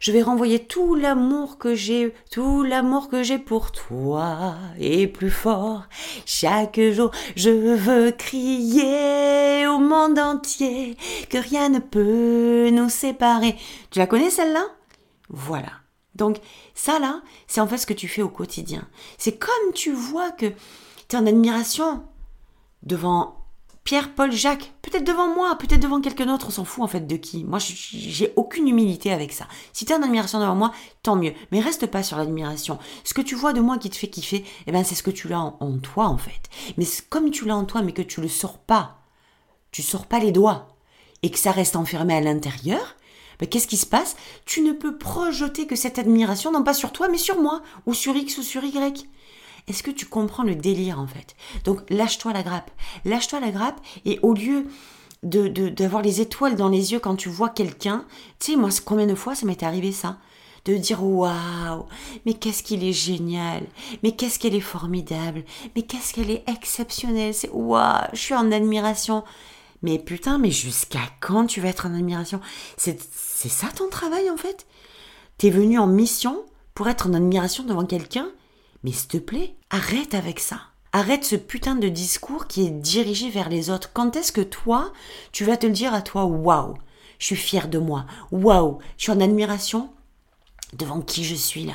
Je 0.00 0.12
vais 0.12 0.22
renvoyer 0.22 0.64
tout 0.64 0.94
l'amour 0.94 1.58
que 1.58 1.74
j'ai, 1.74 2.14
tout 2.30 2.62
l'amour 2.62 3.08
que 3.08 3.24
j'ai 3.24 3.38
pour 3.38 3.72
toi 3.72 4.54
et 4.78 5.08
plus 5.08 5.30
fort. 5.30 5.88
Chaque 6.24 6.80
jour, 6.80 7.10
je 7.34 7.50
veux 7.50 8.12
crier 8.12 9.66
au 9.66 9.78
monde 9.80 10.18
entier 10.20 10.96
que 11.30 11.38
rien 11.38 11.68
ne 11.68 11.80
peut 11.80 12.70
nous 12.70 12.88
séparer. 12.88 13.56
Tu 13.90 13.98
la 13.98 14.06
connais 14.06 14.30
celle-là? 14.30 14.66
Voilà. 15.30 15.72
Donc 16.14 16.38
ça 16.74 17.00
là, 17.00 17.22
c'est 17.48 17.60
en 17.60 17.66
fait 17.66 17.78
ce 17.78 17.86
que 17.86 17.92
tu 17.94 18.06
fais 18.06 18.22
au 18.22 18.28
quotidien. 18.28 18.86
C'est 19.18 19.36
comme 19.38 19.72
tu 19.74 19.90
vois 19.90 20.30
que 20.30 20.46
tu 21.08 21.16
es 21.16 21.18
en 21.18 21.26
admiration 21.26 22.04
devant 22.84 23.37
Pierre, 23.88 24.12
Paul, 24.14 24.30
Jacques, 24.30 24.74
peut-être 24.82 25.04
devant 25.04 25.34
moi, 25.34 25.56
peut-être 25.56 25.80
devant 25.80 26.02
quelqu'un 26.02 26.26
d'autre, 26.26 26.48
on 26.48 26.50
s'en 26.50 26.66
fout 26.66 26.84
en 26.84 26.88
fait 26.88 27.06
de 27.06 27.16
qui. 27.16 27.44
Moi, 27.44 27.58
j'ai 27.58 28.34
aucune 28.36 28.68
humilité 28.68 29.10
avec 29.12 29.32
ça. 29.32 29.48
Si 29.72 29.86
tu 29.86 29.94
as 29.94 29.96
une 29.96 30.04
admiration 30.04 30.40
devant 30.40 30.54
moi, 30.54 30.72
tant 31.02 31.16
mieux. 31.16 31.32
Mais 31.52 31.60
reste 31.60 31.86
pas 31.86 32.02
sur 32.02 32.18
l'admiration. 32.18 32.78
Ce 33.02 33.14
que 33.14 33.22
tu 33.22 33.34
vois 33.34 33.54
de 33.54 33.62
moi 33.62 33.78
qui 33.78 33.88
te 33.88 33.96
fait 33.96 34.08
kiffer, 34.08 34.44
eh 34.66 34.72
ben, 34.72 34.84
c'est 34.84 34.94
ce 34.94 35.02
que 35.02 35.10
tu 35.10 35.26
l'as 35.28 35.40
en, 35.40 35.78
toi 35.78 36.04
en 36.04 36.18
fait. 36.18 36.50
Mais 36.76 36.84
comme 37.08 37.30
tu 37.30 37.46
l'as 37.46 37.56
en 37.56 37.64
toi, 37.64 37.80
mais 37.80 37.92
que 37.92 38.02
tu 38.02 38.20
le 38.20 38.28
sors 38.28 38.58
pas, 38.58 38.98
tu 39.72 39.80
sors 39.80 40.04
pas 40.04 40.18
les 40.18 40.32
doigts, 40.32 40.68
et 41.22 41.30
que 41.30 41.38
ça 41.38 41.50
reste 41.50 41.74
enfermé 41.74 42.14
à 42.14 42.20
l'intérieur, 42.20 42.94
ben, 43.38 43.48
qu'est-ce 43.48 43.68
qui 43.68 43.78
se 43.78 43.86
passe? 43.86 44.16
Tu 44.44 44.60
ne 44.60 44.72
peux 44.72 44.98
projeter 44.98 45.66
que 45.66 45.76
cette 45.76 45.98
admiration, 45.98 46.52
non 46.52 46.62
pas 46.62 46.74
sur 46.74 46.92
toi, 46.92 47.08
mais 47.08 47.16
sur 47.16 47.40
moi, 47.40 47.62
ou 47.86 47.94
sur 47.94 48.14
X 48.14 48.36
ou 48.36 48.42
sur 48.42 48.64
Y. 48.64 49.08
Est-ce 49.68 49.82
que 49.82 49.90
tu 49.90 50.06
comprends 50.06 50.42
le 50.42 50.54
délire 50.54 50.98
en 50.98 51.06
fait? 51.06 51.36
Donc 51.64 51.88
lâche-toi 51.90 52.32
la 52.32 52.42
grappe. 52.42 52.70
Lâche-toi 53.04 53.40
la 53.40 53.50
grappe 53.50 53.80
et 54.04 54.18
au 54.22 54.34
lieu 54.34 54.66
de 55.22 55.48
d'avoir 55.68 56.02
les 56.02 56.20
étoiles 56.20 56.56
dans 56.56 56.68
les 56.68 56.92
yeux 56.92 57.00
quand 57.00 57.16
tu 57.16 57.28
vois 57.28 57.48
quelqu'un, 57.48 58.04
tu 58.38 58.52
sais 58.52 58.56
moi 58.56 58.70
combien 58.84 59.06
de 59.06 59.14
fois 59.14 59.34
ça 59.34 59.46
m'est 59.46 59.62
arrivé 59.62 59.92
ça? 59.92 60.18
De 60.64 60.76
dire 60.76 61.02
waouh, 61.02 61.86
mais 62.26 62.34
qu'est-ce 62.34 62.62
qu'il 62.62 62.84
est 62.84 62.92
génial, 62.92 63.62
mais 64.02 64.12
qu'est-ce 64.12 64.38
qu'elle 64.38 64.54
est 64.54 64.60
formidable, 64.60 65.44
mais 65.74 65.82
qu'est-ce 65.82 66.12
qu'elle 66.12 66.30
est 66.30 66.44
exceptionnelle, 66.48 67.32
c'est 67.32 67.50
waouh, 67.50 68.06
je 68.12 68.18
suis 68.18 68.34
en 68.34 68.52
admiration. 68.52 69.24
Mais 69.82 69.98
putain, 69.98 70.38
mais 70.38 70.50
jusqu'à 70.50 71.00
quand 71.20 71.46
tu 71.46 71.60
vas 71.60 71.68
être 71.68 71.86
en 71.86 71.94
admiration? 71.94 72.40
C'est 72.76 72.98
ça 73.00 73.68
ton 73.68 73.88
travail 73.88 74.30
en 74.30 74.36
fait? 74.36 74.66
T'es 75.38 75.50
venu 75.50 75.78
en 75.78 75.86
mission 75.86 76.44
pour 76.74 76.88
être 76.88 77.08
en 77.08 77.14
admiration 77.14 77.64
devant 77.64 77.86
quelqu'un? 77.86 78.28
Mais 78.84 78.92
s'il 78.92 79.08
te 79.08 79.16
plaît, 79.18 79.54
arrête 79.70 80.14
avec 80.14 80.40
ça. 80.40 80.60
Arrête 80.92 81.24
ce 81.24 81.36
putain 81.36 81.74
de 81.74 81.88
discours 81.88 82.46
qui 82.46 82.66
est 82.66 82.70
dirigé 82.70 83.30
vers 83.30 83.48
les 83.48 83.70
autres. 83.70 83.90
Quand 83.92 84.16
est-ce 84.16 84.32
que 84.32 84.40
toi, 84.40 84.92
tu 85.32 85.44
vas 85.44 85.56
te 85.56 85.66
le 85.66 85.72
dire 85.72 85.92
à 85.92 86.02
toi, 86.02 86.24
waouh, 86.24 86.74
je 87.18 87.26
suis 87.26 87.36
fier 87.36 87.68
de 87.68 87.78
moi, 87.78 88.06
waouh, 88.30 88.78
je 88.96 89.04
suis 89.04 89.12
en 89.12 89.20
admiration 89.20 89.90
devant 90.72 91.00
qui 91.00 91.24
je 91.24 91.34
suis 91.34 91.64
là, 91.64 91.74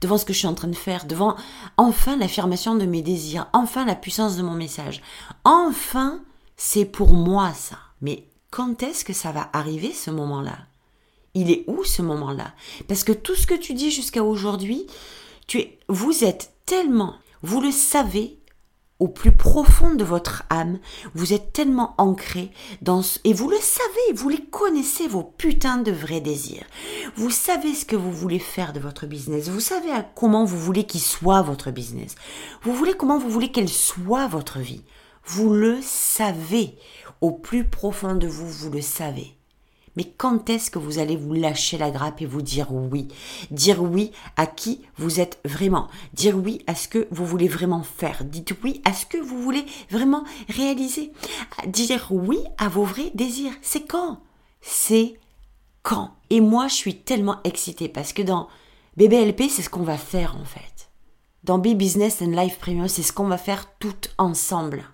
devant 0.00 0.18
ce 0.18 0.24
que 0.24 0.32
je 0.32 0.38
suis 0.38 0.46
en 0.46 0.54
train 0.54 0.68
de 0.68 0.76
faire, 0.76 1.06
devant 1.06 1.36
enfin 1.76 2.16
l'affirmation 2.16 2.74
de 2.74 2.86
mes 2.86 3.02
désirs, 3.02 3.48
enfin 3.52 3.84
la 3.84 3.96
puissance 3.96 4.36
de 4.36 4.42
mon 4.42 4.54
message. 4.54 5.02
Enfin, 5.44 6.20
c'est 6.56 6.84
pour 6.84 7.12
moi 7.12 7.52
ça. 7.54 7.78
Mais 8.00 8.28
quand 8.50 8.82
est-ce 8.82 9.04
que 9.04 9.12
ça 9.12 9.32
va 9.32 9.48
arriver 9.52 9.92
ce 9.92 10.10
moment-là? 10.10 10.58
Il 11.34 11.50
est 11.50 11.64
où 11.66 11.82
ce 11.84 12.02
moment-là? 12.02 12.52
Parce 12.88 13.04
que 13.04 13.12
tout 13.12 13.34
ce 13.34 13.46
que 13.46 13.54
tu 13.54 13.74
dis 13.74 13.90
jusqu'à 13.90 14.22
aujourd'hui, 14.22 14.86
vous 15.88 16.24
êtes 16.24 16.52
tellement, 16.66 17.14
vous 17.42 17.60
le 17.60 17.70
savez, 17.70 18.38
au 18.98 19.08
plus 19.08 19.32
profond 19.32 19.94
de 19.94 20.04
votre 20.04 20.44
âme, 20.48 20.78
vous 21.14 21.32
êtes 21.32 21.52
tellement 21.52 21.94
ancré 21.98 22.52
dans 22.82 23.02
ce, 23.02 23.18
et 23.24 23.32
vous 23.32 23.50
le 23.50 23.56
savez, 23.56 24.12
vous 24.14 24.28
les 24.28 24.44
connaissez 24.44 25.08
vos 25.08 25.24
putains 25.24 25.78
de 25.78 25.90
vrais 25.90 26.20
désirs. 26.20 26.64
Vous 27.16 27.30
savez 27.30 27.74
ce 27.74 27.84
que 27.84 27.96
vous 27.96 28.12
voulez 28.12 28.38
faire 28.38 28.72
de 28.72 28.78
votre 28.78 29.06
business. 29.06 29.48
Vous 29.48 29.58
savez 29.58 29.90
comment 30.14 30.44
vous 30.44 30.58
voulez 30.58 30.84
qu'il 30.84 31.00
soit 31.00 31.42
votre 31.42 31.72
business. 31.72 32.14
Vous 32.62 32.74
voulez 32.74 32.94
comment 32.94 33.18
vous 33.18 33.28
voulez 33.28 33.50
qu'elle 33.50 33.68
soit 33.68 34.28
votre 34.28 34.60
vie. 34.60 34.84
Vous 35.24 35.52
le 35.52 35.80
savez. 35.82 36.76
Au 37.20 37.32
plus 37.32 37.64
profond 37.64 38.14
de 38.14 38.28
vous, 38.28 38.48
vous 38.48 38.70
le 38.70 38.82
savez. 38.82 39.36
Mais 39.96 40.04
quand 40.04 40.48
est-ce 40.48 40.70
que 40.70 40.78
vous 40.78 40.98
allez 40.98 41.16
vous 41.16 41.34
lâcher 41.34 41.76
la 41.76 41.90
grappe 41.90 42.22
et 42.22 42.26
vous 42.26 42.42
dire 42.42 42.72
oui? 42.72 43.08
Dire 43.50 43.82
oui 43.82 44.12
à 44.36 44.46
qui 44.46 44.82
vous 44.96 45.20
êtes 45.20 45.40
vraiment? 45.44 45.88
Dire 46.14 46.36
oui 46.36 46.62
à 46.66 46.74
ce 46.74 46.88
que 46.88 47.06
vous 47.10 47.26
voulez 47.26 47.48
vraiment 47.48 47.82
faire? 47.82 48.24
Dites 48.24 48.54
oui 48.62 48.80
à 48.84 48.92
ce 48.92 49.06
que 49.06 49.18
vous 49.18 49.42
voulez 49.42 49.66
vraiment 49.90 50.24
réaliser? 50.48 51.12
Dire 51.66 52.06
oui 52.10 52.38
à 52.58 52.68
vos 52.68 52.84
vrais 52.84 53.12
désirs. 53.14 53.52
C'est 53.60 53.86
quand? 53.86 54.20
C'est 54.60 55.18
quand 55.82 56.14
Et 56.30 56.40
moi, 56.40 56.68
je 56.68 56.74
suis 56.74 56.96
tellement 56.96 57.40
excitée 57.44 57.88
parce 57.88 58.12
que 58.12 58.22
dans 58.22 58.48
BBLP, 58.96 59.48
c'est 59.50 59.62
ce 59.62 59.70
qu'on 59.70 59.82
va 59.82 59.98
faire 59.98 60.36
en 60.36 60.44
fait. 60.44 60.90
Dans 61.44 61.58
B 61.58 61.74
Business 61.74 62.22
and 62.22 62.30
Life 62.30 62.58
Premium, 62.58 62.88
c'est 62.88 63.02
ce 63.02 63.12
qu'on 63.12 63.26
va 63.26 63.38
faire 63.38 63.66
tout 63.78 63.92
ensemble 64.16 64.84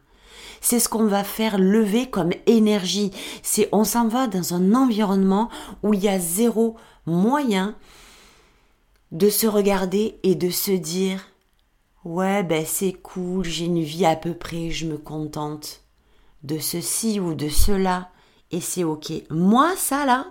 c'est 0.60 0.80
ce 0.80 0.88
qu'on 0.88 1.06
va 1.06 1.24
faire 1.24 1.58
lever 1.58 2.08
comme 2.10 2.32
énergie. 2.46 3.10
C'est 3.42 3.68
on 3.72 3.84
s'en 3.84 4.08
va 4.08 4.26
dans 4.26 4.54
un 4.54 4.74
environnement 4.74 5.48
où 5.82 5.94
il 5.94 6.00
y 6.02 6.08
a 6.08 6.18
zéro 6.18 6.76
moyen 7.06 7.74
de 9.12 9.30
se 9.30 9.46
regarder 9.46 10.18
et 10.22 10.34
de 10.34 10.50
se 10.50 10.72
dire 10.72 11.26
ouais 12.04 12.42
ben 12.42 12.64
c'est 12.66 12.92
cool, 12.92 13.44
j'ai 13.44 13.66
une 13.66 13.82
vie 13.82 14.06
à 14.06 14.16
peu 14.16 14.34
près, 14.34 14.70
je 14.70 14.86
me 14.86 14.98
contente 14.98 15.82
de 16.42 16.58
ceci 16.58 17.20
ou 17.20 17.34
de 17.34 17.48
cela 17.48 18.10
et 18.50 18.60
c'est 18.60 18.84
ok. 18.84 19.12
Moi 19.30 19.74
ça 19.76 20.04
là, 20.04 20.26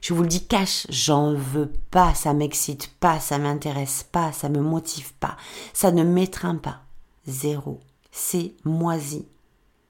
je 0.00 0.12
vous 0.12 0.22
le 0.22 0.28
dis 0.28 0.46
cash, 0.46 0.86
j'en 0.90 1.32
veux 1.34 1.72
pas, 1.90 2.14
ça 2.14 2.34
m'excite 2.34 2.88
pas, 3.00 3.20
ça 3.20 3.38
m'intéresse 3.38 4.06
pas, 4.10 4.32
ça 4.32 4.48
me 4.48 4.60
motive 4.60 5.14
pas, 5.14 5.36
ça 5.72 5.92
ne 5.92 6.02
m'étreint 6.02 6.56
pas. 6.56 6.80
Zéro. 7.26 7.80
C'est 8.12 8.52
moisi. 8.64 9.26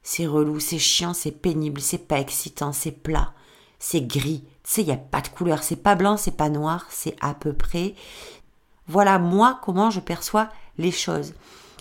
C'est 0.05 0.27
relou, 0.27 0.61
c'est 0.61 0.79
chiant, 0.79 1.15
c'est 1.15 1.33
pénible, 1.33 1.81
c'est 1.81 2.07
pas 2.07 2.21
excitant, 2.21 2.73
c'est 2.73 2.93
plat, 2.93 3.33
c'est 3.79 4.03
gris. 4.03 4.45
Tu 4.63 4.71
sais, 4.71 4.83
il 4.83 4.87
n'y 4.87 4.93
a 4.93 4.97
pas 4.97 5.23
de 5.23 5.29
couleur, 5.29 5.63
c'est 5.63 5.83
pas 5.83 5.95
blanc, 5.95 6.17
c'est 6.17 6.37
pas 6.37 6.51
noir, 6.51 6.87
c'est 6.91 7.17
à 7.21 7.35
peu 7.35 7.55
près. 7.55 7.95
Voilà 8.87 9.19
moi 9.19 9.59
comment 9.65 9.91
je 9.91 10.01
perçois 10.01 10.51
les 10.77 10.93
choses. 10.93 11.33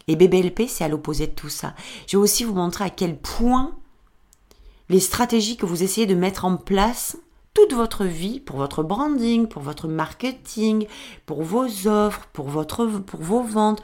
Et 0.07 0.15
BBLP, 0.15 0.67
c'est 0.67 0.85
à 0.85 0.87
l'opposé 0.87 1.27
de 1.27 1.33
tout 1.33 1.49
ça. 1.49 1.75
Je 2.07 2.17
vais 2.17 2.23
aussi 2.23 2.45
vous 2.45 2.53
montrer 2.53 2.85
à 2.85 2.89
quel 2.89 3.17
point 3.17 3.75
les 4.87 4.99
stratégies 4.99 5.57
que 5.57 5.65
vous 5.65 5.83
essayez 5.83 6.07
de 6.07 6.15
mettre 6.15 6.45
en 6.45 6.55
place 6.55 7.17
toute 7.53 7.73
votre 7.73 8.05
vie, 8.05 8.39
pour 8.39 8.57
votre 8.57 8.83
branding, 8.83 9.47
pour 9.47 9.61
votre 9.61 9.87
marketing, 9.87 10.87
pour 11.25 11.43
vos 11.43 11.87
offres, 11.87 12.27
pour, 12.33 12.47
votre, 12.49 12.85
pour 12.85 13.21
vos 13.21 13.43
ventes, 13.43 13.83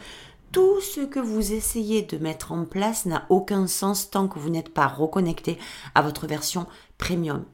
tout 0.51 0.81
ce 0.81 1.01
que 1.01 1.19
vous 1.19 1.53
essayez 1.53 2.01
de 2.01 2.17
mettre 2.17 2.51
en 2.51 2.65
place 2.65 3.05
n'a 3.05 3.25
aucun 3.29 3.67
sens 3.67 4.09
tant 4.09 4.27
que 4.27 4.39
vous 4.39 4.49
n'êtes 4.49 4.73
pas 4.73 4.87
reconnecté 4.87 5.57
à 5.95 6.01
votre 6.01 6.27
version 6.27 6.65
premium. 6.97 7.45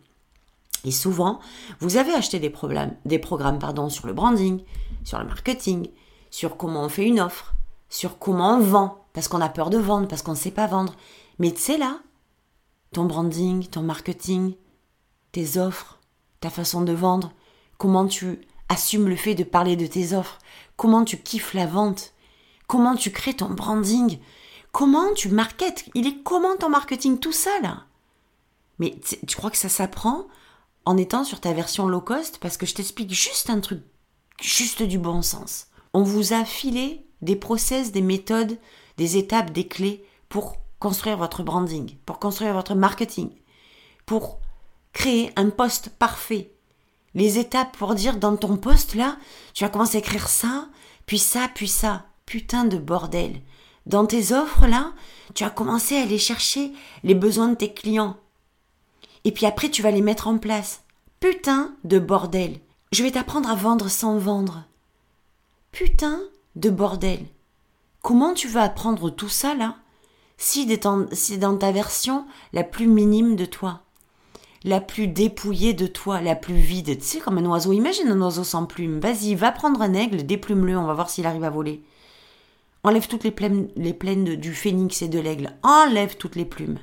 Et 0.85 0.91
souvent, 0.91 1.39
vous 1.79 1.97
avez 1.97 2.13
acheté 2.13 2.39
des, 2.39 2.49
programmes 2.49 3.59
pardon, 3.59 3.89
sur 3.89 4.07
le 4.07 4.13
branding, 4.13 4.61
sur 5.03 5.19
le 5.19 5.25
marketing, 5.25 5.89
sur 6.29 6.57
comment 6.57 6.83
on 6.83 6.89
fait 6.89 7.05
une 7.05 7.19
offre, 7.19 7.55
sur 7.89 8.19
comment 8.19 8.57
on 8.57 8.59
vend, 8.59 9.05
parce 9.13 9.27
qu'on 9.27 9.41
a 9.41 9.49
peur 9.49 9.69
de 9.69 9.77
vendre, 9.77 10.07
parce 10.07 10.21
qu'on 10.21 10.31
ne 10.31 10.37
sait 10.37 10.51
pas 10.51 10.67
vendre. 10.67 10.93
Mais 11.39 11.53
sais 11.55 11.77
là, 11.77 11.99
ton 12.91 13.05
branding, 13.05 13.65
ton 13.65 13.81
marketing, 13.81 14.53
tes 15.31 15.57
offres, 15.57 15.99
ta 16.39 16.49
façon 16.49 16.81
de 16.81 16.93
vendre, 16.93 17.31
comment 17.77 18.05
tu 18.05 18.41
assumes 18.69 19.09
le 19.09 19.15
fait 19.15 19.35
de 19.35 19.43
parler 19.43 19.75
de 19.75 19.87
tes 19.87 20.13
offres, 20.13 20.37
comment 20.77 21.03
tu 21.03 21.17
kiffes 21.17 21.53
la 21.53 21.65
vente, 21.65 22.13
Comment 22.67 22.95
tu 22.95 23.11
crées 23.11 23.35
ton 23.35 23.49
branding? 23.49 24.19
Comment 24.71 25.13
tu 25.13 25.29
marketes? 25.29 25.85
Il 25.93 26.07
est 26.07 26.23
comment 26.23 26.55
ton 26.57 26.69
marketing 26.69 27.19
tout 27.19 27.31
ça 27.31 27.51
là? 27.61 27.85
Mais 28.79 28.99
tu 29.27 29.35
crois 29.35 29.51
que 29.51 29.57
ça 29.57 29.69
s'apprend 29.69 30.27
en 30.85 30.97
étant 30.97 31.23
sur 31.23 31.39
ta 31.39 31.53
version 31.53 31.87
low 31.87 32.01
cost? 32.01 32.39
Parce 32.39 32.57
que 32.57 32.65
je 32.65 32.73
t'explique 32.73 33.13
juste 33.13 33.49
un 33.49 33.59
truc, 33.59 33.81
juste 34.41 34.83
du 34.83 34.97
bon 34.97 35.21
sens. 35.21 35.67
On 35.93 36.03
vous 36.03 36.33
a 36.33 36.43
filé 36.43 37.07
des 37.21 37.35
process, 37.35 37.91
des 37.91 38.01
méthodes, 38.01 38.59
des 38.97 39.17
étapes, 39.17 39.51
des 39.51 39.67
clés 39.67 40.05
pour 40.27 40.57
construire 40.79 41.17
votre 41.17 41.43
branding, 41.43 41.95
pour 42.05 42.19
construire 42.19 42.53
votre 42.53 42.75
marketing, 42.75 43.29
pour 44.05 44.39
créer 44.91 45.31
un 45.35 45.49
poste 45.49 45.89
parfait. 45.89 46.51
Les 47.13 47.39
étapes 47.39 47.77
pour 47.77 47.95
dire 47.95 48.17
dans 48.17 48.35
ton 48.35 48.57
poste 48.57 48.95
là, 48.95 49.17
tu 49.53 49.63
vas 49.63 49.69
commencer 49.69 49.95
à 49.95 49.99
écrire 49.99 50.27
ça, 50.27 50.67
puis 51.05 51.19
ça, 51.19 51.49
puis 51.53 51.69
ça 51.69 52.05
putain 52.25 52.65
de 52.65 52.77
bordel. 52.77 53.41
Dans 53.85 54.05
tes 54.05 54.31
offres 54.31 54.67
là, 54.67 54.93
tu 55.33 55.43
as 55.43 55.49
commencé 55.49 55.97
à 55.97 56.01
aller 56.01 56.17
chercher 56.17 56.71
les 57.03 57.15
besoins 57.15 57.49
de 57.49 57.55
tes 57.55 57.73
clients. 57.73 58.17
Et 59.23 59.31
puis 59.31 59.45
après, 59.45 59.69
tu 59.69 59.81
vas 59.81 59.91
les 59.91 60.01
mettre 60.01 60.27
en 60.27 60.37
place. 60.37 60.83
Putain 61.19 61.75
de 61.83 61.99
bordel. 61.99 62.59
Je 62.91 63.03
vais 63.03 63.11
t'apprendre 63.11 63.49
à 63.49 63.55
vendre 63.55 63.89
sans 63.89 64.17
vendre. 64.17 64.63
Putain 65.71 66.21
de 66.55 66.69
bordel. 66.69 67.19
Comment 68.01 68.33
tu 68.33 68.47
vas 68.47 68.63
apprendre 68.63 69.09
tout 69.09 69.29
ça 69.29 69.55
là 69.55 69.75
si 70.37 70.67
c'est 71.13 71.37
dans 71.37 71.57
ta 71.57 71.71
version 71.71 72.25
la 72.53 72.63
plus 72.63 72.87
minime 72.87 73.35
de 73.35 73.45
toi, 73.45 73.81
la 74.63 74.81
plus 74.81 75.07
dépouillée 75.07 75.73
de 75.73 75.87
toi, 75.87 76.21
la 76.21 76.35
plus 76.35 76.55
vide, 76.55 76.97
tu 76.97 77.05
sais, 77.05 77.19
comme 77.19 77.37
un 77.37 77.45
oiseau. 77.45 77.71
Imagine 77.71 78.09
un 78.09 78.21
oiseau 78.21 78.43
sans 78.43 78.65
plume. 78.65 78.99
Vas-y, 78.99 79.35
va 79.35 79.51
prendre 79.51 79.81
un 79.81 79.93
aigle, 79.93 80.25
déplume-le, 80.25 80.77
on 80.77 80.85
va 80.85 80.93
voir 80.93 81.09
s'il 81.09 81.25
arrive 81.25 81.43
à 81.43 81.49
voler. 81.49 81.83
Enlève 82.85 83.07
toutes 83.07 83.23
les 83.23 83.31
plaines, 83.31 84.25
du 84.35 84.53
phénix 84.53 85.01
et 85.01 85.07
de 85.07 85.17
l'aigle. 85.17 85.53
Enlève 85.63 86.17
toutes 86.17 86.35
les 86.35 86.45
plumes. 86.45 86.77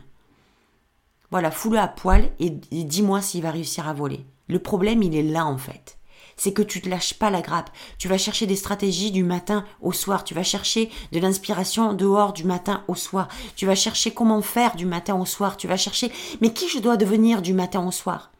Voilà, 1.30 1.52
fous-le 1.52 1.78
à 1.78 1.86
poil 1.86 2.32
et 2.40 2.50
dis-moi 2.50 3.22
s'il 3.22 3.42
va 3.42 3.52
réussir 3.52 3.86
à 3.86 3.94
voler. 3.94 4.26
Le 4.48 4.58
problème, 4.58 5.04
il 5.04 5.14
est 5.14 5.22
là 5.22 5.46
en 5.46 5.56
fait 5.56 5.96
c'est 6.36 6.52
que 6.52 6.62
tu 6.62 6.80
te 6.80 6.88
lâches 6.88 7.14
pas 7.14 7.30
la 7.30 7.42
grappe. 7.42 7.70
Tu 7.98 8.08
vas 8.08 8.18
chercher 8.18 8.46
des 8.46 8.56
stratégies 8.56 9.12
du 9.12 9.22
matin 9.22 9.64
au 9.80 9.92
soir. 9.92 10.24
Tu 10.24 10.34
vas 10.34 10.42
chercher 10.42 10.90
de 11.12 11.20
l'inspiration 11.20 11.92
dehors 11.92 12.32
du 12.32 12.44
matin 12.44 12.82
au 12.88 12.96
soir. 12.96 13.28
Tu 13.54 13.66
vas 13.66 13.74
chercher 13.76 14.12
comment 14.12 14.42
faire 14.42 14.74
du 14.74 14.86
matin 14.86 15.14
au 15.14 15.26
soir. 15.26 15.56
Tu 15.56 15.68
vas 15.68 15.76
chercher, 15.76 16.10
mais 16.40 16.52
qui 16.52 16.68
je 16.68 16.78
dois 16.78 16.96
devenir 16.96 17.42
du 17.42 17.52
matin 17.52 17.86
au 17.86 17.92
soir? 17.92 18.32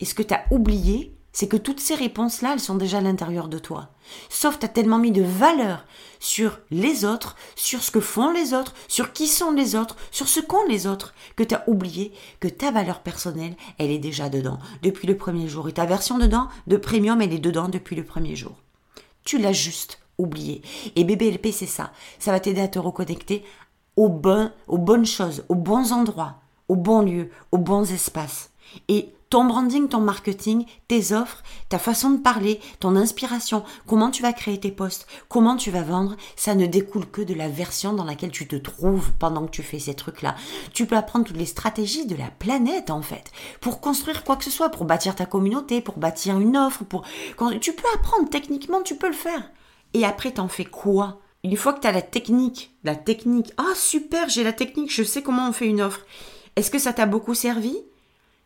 Et 0.00 0.04
ce 0.04 0.14
que 0.14 0.22
tu 0.22 0.32
as 0.32 0.44
oublié, 0.50 1.15
c'est 1.36 1.48
que 1.48 1.58
toutes 1.58 1.80
ces 1.80 1.94
réponses-là, 1.94 2.54
elles 2.54 2.60
sont 2.60 2.76
déjà 2.76 2.96
à 2.96 3.02
l'intérieur 3.02 3.48
de 3.48 3.58
toi. 3.58 3.90
Sauf 4.30 4.58
tu 4.58 4.64
as 4.64 4.70
tellement 4.70 4.98
mis 4.98 5.12
de 5.12 5.22
valeur 5.22 5.84
sur 6.18 6.60
les 6.70 7.04
autres, 7.04 7.36
sur 7.56 7.82
ce 7.82 7.90
que 7.90 8.00
font 8.00 8.32
les 8.32 8.54
autres, 8.54 8.72
sur 8.88 9.12
qui 9.12 9.26
sont 9.26 9.50
les 9.50 9.76
autres, 9.76 9.96
sur 10.10 10.28
ce 10.28 10.40
qu'ont 10.40 10.66
les 10.66 10.86
autres, 10.86 11.12
que 11.36 11.42
tu 11.42 11.54
as 11.54 11.62
oublié 11.68 12.14
que 12.40 12.48
ta 12.48 12.70
valeur 12.70 13.00
personnelle, 13.00 13.54
elle 13.76 13.90
est 13.90 13.98
déjà 13.98 14.30
dedans 14.30 14.58
depuis 14.82 15.06
le 15.06 15.18
premier 15.18 15.46
jour. 15.46 15.68
Et 15.68 15.74
ta 15.74 15.84
version 15.84 16.16
dedans, 16.16 16.48
de 16.68 16.78
premium, 16.78 17.20
elle 17.20 17.34
est 17.34 17.38
dedans 17.38 17.68
depuis 17.68 17.96
le 17.96 18.04
premier 18.06 18.34
jour. 18.34 18.56
Tu 19.22 19.36
l'as 19.36 19.52
juste 19.52 19.98
oublié. 20.16 20.62
Et 20.94 21.04
BBLP, 21.04 21.48
c'est 21.52 21.66
ça. 21.66 21.92
Ça 22.18 22.32
va 22.32 22.40
t'aider 22.40 22.62
à 22.62 22.68
te 22.68 22.78
reconnecter 22.78 23.44
aux, 23.96 24.22
aux 24.68 24.78
bonnes 24.78 25.04
choses, 25.04 25.44
aux 25.50 25.54
bons 25.54 25.92
endroits, 25.92 26.36
aux 26.70 26.76
bons 26.76 27.02
lieux, 27.02 27.30
aux 27.52 27.58
bons 27.58 27.92
espaces. 27.92 28.52
Et 28.88 29.10
ton 29.28 29.44
branding, 29.44 29.88
ton 29.88 30.00
marketing, 30.00 30.66
tes 30.88 31.12
offres, 31.12 31.42
ta 31.68 31.78
façon 31.78 32.10
de 32.10 32.18
parler, 32.18 32.60
ton 32.78 32.94
inspiration, 32.94 33.64
comment 33.86 34.10
tu 34.10 34.22
vas 34.22 34.32
créer 34.32 34.60
tes 34.60 34.70
posts, 34.70 35.06
comment 35.28 35.56
tu 35.56 35.70
vas 35.70 35.82
vendre, 35.82 36.16
ça 36.36 36.54
ne 36.54 36.66
découle 36.66 37.06
que 37.06 37.22
de 37.22 37.34
la 37.34 37.48
version 37.48 37.92
dans 37.92 38.04
laquelle 38.04 38.30
tu 38.30 38.46
te 38.46 38.56
trouves 38.56 39.12
pendant 39.18 39.44
que 39.46 39.50
tu 39.50 39.62
fais 39.62 39.78
ces 39.78 39.94
trucs-là. 39.94 40.36
Tu 40.72 40.86
peux 40.86 40.96
apprendre 40.96 41.24
toutes 41.24 41.36
les 41.36 41.46
stratégies 41.46 42.06
de 42.06 42.16
la 42.16 42.30
planète 42.30 42.90
en 42.90 43.02
fait, 43.02 43.32
pour 43.60 43.80
construire 43.80 44.22
quoi 44.22 44.36
que 44.36 44.44
ce 44.44 44.50
soit, 44.50 44.70
pour 44.70 44.84
bâtir 44.84 45.16
ta 45.16 45.26
communauté, 45.26 45.80
pour 45.80 45.98
bâtir 45.98 46.38
une 46.38 46.56
offre, 46.56 46.84
pour 46.84 47.02
tu 47.60 47.72
peux 47.72 47.88
apprendre 47.94 48.30
techniquement, 48.30 48.82
tu 48.82 48.96
peux 48.96 49.08
le 49.08 49.12
faire. 49.12 49.50
Et 49.94 50.04
après 50.04 50.32
t'en 50.32 50.48
fais 50.48 50.64
quoi? 50.64 51.20
Une 51.42 51.56
fois 51.56 51.72
que 51.72 51.80
tu 51.80 51.86
as 51.86 51.92
la 51.92 52.02
technique, 52.02 52.76
la 52.84 52.96
technique, 52.96 53.52
ah 53.56 53.74
super, 53.74 54.28
j'ai 54.28 54.44
la 54.44 54.52
technique, 54.52 54.92
je 54.92 55.02
sais 55.02 55.22
comment 55.22 55.48
on 55.48 55.52
fait 55.52 55.66
une 55.66 55.80
offre. 55.80 56.00
Est-ce 56.56 56.70
que 56.70 56.78
ça 56.78 56.92
t'a 56.92 57.06
beaucoup 57.06 57.34
servi? 57.34 57.76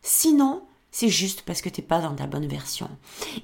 Sinon, 0.01 0.63
c'est 0.91 1.09
juste 1.09 1.43
parce 1.43 1.61
que 1.61 1.69
tu 1.69 1.81
n'es 1.81 1.87
pas 1.87 2.01
dans 2.01 2.13
ta 2.13 2.27
bonne 2.27 2.47
version. 2.47 2.89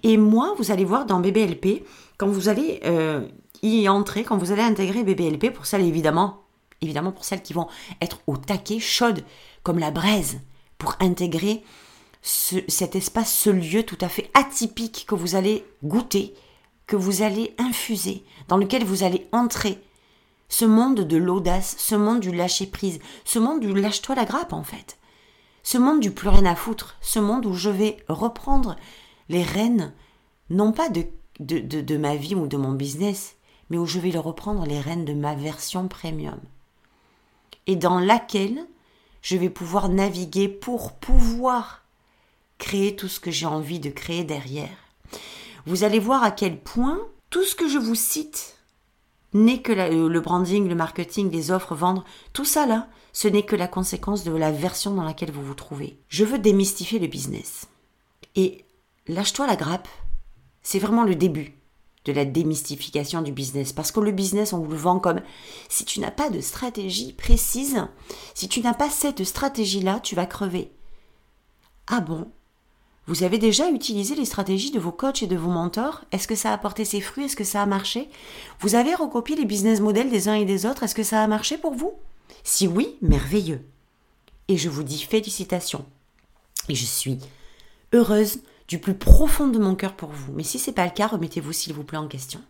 Et 0.04 0.18
moi, 0.18 0.54
vous 0.58 0.72
allez 0.72 0.86
voir 0.86 1.06
dans 1.06 1.20
BBLP, 1.20 1.84
quand 2.18 2.28
vous 2.28 2.50
allez 2.50 2.82
euh, 2.86 3.26
y 3.64 3.88
entrer, 3.88 4.24
quand 4.24 4.38
vous 4.38 4.52
allez 4.52 4.62
intégrer 4.62 5.04
BBLP, 5.04 5.52
pour 5.54 5.66
celles 5.66 5.86
évidemment, 5.86 6.44
évidemment 6.82 7.14
pour 7.14 7.24
celles 7.24 7.42
qui 7.42 7.54
vont 7.54 7.68
être 8.02 8.20
au 8.28 8.36
taquet, 8.36 8.80
chaudes, 8.80 9.24
comme 9.64 9.80
la 9.80 9.92
braise, 9.92 10.40
pour 10.78 10.96
intégrer 11.00 11.64
cet 12.22 12.96
espace, 12.96 13.34
ce 13.34 13.50
lieu 13.50 13.84
tout 13.84 13.98
à 14.02 14.10
fait 14.10 14.30
atypique 14.34 15.06
que 15.08 15.16
vous 15.16 15.36
allez 15.36 15.66
goûter, 15.84 16.34
que 16.86 16.98
vous 16.98 17.22
allez 17.22 17.56
infuser, 17.58 18.24
dans 18.50 18.58
lequel 18.58 18.84
vous 18.84 19.04
allez 19.04 19.28
entrer. 19.32 19.82
Ce 20.50 20.66
monde 20.66 21.02
de 21.02 21.18
l'audace, 21.18 21.76
ce 21.78 21.96
monde 21.96 22.20
du 22.20 22.32
lâcher-prise, 22.32 23.00
ce 23.24 23.40
monde 23.40 23.62
du 23.62 23.74
lâche-toi 23.74 24.16
la 24.16 24.26
grappe 24.26 24.54
en 24.54 24.64
fait 24.64 24.97
ce 25.68 25.78
monde 25.78 26.00
du 26.00 26.12
plus 26.12 26.30
rien 26.30 26.46
à 26.46 26.56
foutre, 26.56 26.96
ce 27.02 27.20
monde 27.20 27.46
où 27.46 27.54
je 27.54 27.70
vais 27.70 27.98
reprendre 28.08 28.78
les 29.28 29.44
rênes, 29.44 29.92
non 30.50 30.72
pas 30.72 30.88
de, 30.88 31.98
ma 31.98 32.16
vie 32.16 32.36
ou 32.36 32.48
de 32.48 32.56
mon 32.56 32.72
business, 32.72 33.36
mais 33.70 33.78
où 33.78 33.86
je 33.86 34.00
vais 34.00 34.18
reprendre 34.18 34.66
les 34.66 34.80
rênes 34.80 35.04
de 35.04 35.12
ma 35.12 35.36
version 35.36 35.90
premium. 35.90 36.40
Et 37.66 37.76
dans 37.76 38.00
laquelle 38.00 38.66
je 39.22 39.36
vais 39.36 39.50
pouvoir 39.50 39.90
naviguer 39.90 40.48
pour 40.48 40.94
pouvoir 40.94 41.84
créer 42.60 42.96
tout 42.96 43.10
ce 43.10 43.20
que 43.20 43.30
j'ai 43.30 43.46
envie 43.46 43.82
de 43.82 43.90
créer 43.90 44.24
derrière. 44.24 44.78
Vous 45.66 45.84
allez 45.84 46.00
voir 46.00 46.24
à 46.24 46.32
quel 46.32 46.62
point 46.62 46.98
tout 47.30 47.44
ce 47.44 47.56
que 47.56 47.68
je 47.68 47.78
vous 47.78 47.94
cite 47.94 48.57
n'est 49.46 49.62
que 49.62 49.72
le 49.72 50.20
branding, 50.20 50.68
le 50.68 50.76
marketing, 50.76 51.32
les 51.32 51.52
offres, 51.52 51.76
vendre, 51.76 52.04
tout 52.34 52.46
ça 52.46 52.66
là, 52.66 52.88
ce 53.14 53.28
n'est 53.28 53.46
que 53.46 53.56
la 53.56 53.68
conséquence 53.68 54.24
de 54.24 54.32
la 54.32 54.52
version 54.52 54.94
dans 54.94 55.04
laquelle 55.04 55.32
vous 55.32 55.44
vous 55.44 55.56
trouvez. 55.56 56.00
Je 56.08 56.24
veux 56.24 56.40
démystifier 56.40 57.00
le 57.00 57.08
business. 57.08 57.68
Et 58.36 58.66
lâche-toi 59.08 59.48
la 59.48 59.56
grappe, 59.56 59.88
c'est 60.62 60.80
vraiment 60.80 61.04
le 61.04 61.16
début 61.16 61.58
de 62.06 62.12
la 62.14 62.26
démystification 62.26 63.22
du 63.22 63.32
business. 63.32 63.74
Parce 63.74 63.92
que 63.92 64.00
le 64.00 64.12
business, 64.12 64.54
on 64.54 64.60
vous 64.60 64.72
le 64.72 64.78
vend 64.78 65.00
comme 65.00 65.22
si 65.68 65.84
tu 65.84 66.00
n'as 66.00 66.12
pas 66.12 66.30
de 66.30 66.42
stratégie 66.42 67.14
précise, 67.14 67.88
si 68.34 68.48
tu 68.48 68.62
n'as 68.62 68.74
pas 68.74 68.90
cette 68.90 69.24
stratégie-là, 69.24 70.00
tu 70.02 70.16
vas 70.16 70.26
crever. 70.26 70.72
Ah 71.88 72.02
bon? 72.02 72.32
Vous 73.08 73.24
avez 73.24 73.38
déjà 73.38 73.70
utilisé 73.70 74.16
les 74.16 74.26
stratégies 74.26 74.72
de 74.72 74.80
vos 74.80 74.92
coachs 74.92 75.24
et 75.24 75.28
de 75.28 75.38
vos 75.38 75.50
mentors? 75.50 76.04
Est-ce 76.12 76.28
que 76.28 76.36
ça 76.36 76.52
a 76.52 76.58
porté 76.58 76.84
ses 76.84 77.00
fruits? 77.00 77.24
Est-ce 77.24 77.38
que 77.38 77.46
ça 77.46 77.62
a 77.62 77.66
marché? 77.66 78.10
Vous 78.60 78.76
avez 78.76 78.94
recopié 78.94 79.38
les 79.38 79.46
business 79.46 79.80
models 79.80 80.10
des 80.10 80.28
uns 80.28 80.34
et 80.34 80.44
des 80.44 80.66
autres? 80.66 80.84
Est-ce 80.84 80.94
que 80.94 81.04
ça 81.04 81.24
a 81.24 81.28
marché 81.28 81.58
pour 81.58 81.74
vous? 81.74 81.94
Si 82.44 82.68
oui, 82.68 82.98
merveilleux. 83.02 83.62
Et 84.50 84.58
je 84.58 84.68
vous 84.68 84.84
dis 84.84 85.02
félicitations. 85.04 85.86
Et 86.68 86.76
je 86.76 86.86
suis 86.86 87.20
heureuse 87.94 88.42
du 88.68 88.80
plus 88.80 88.96
profond 88.96 89.48
de 89.48 89.58
mon 89.58 89.76
cœur 89.76 89.94
pour 89.94 90.10
vous. 90.10 90.34
Mais 90.34 90.44
si 90.44 90.60
ce 90.60 90.70
n'est 90.70 90.74
pas 90.74 90.86
le 90.86 90.92
cas, 90.92 91.08
remettez-vous 91.08 91.54
s'il 91.54 91.74
vous 91.74 91.84
plaît 91.84 91.98
en 91.98 92.10
question. 92.10 92.42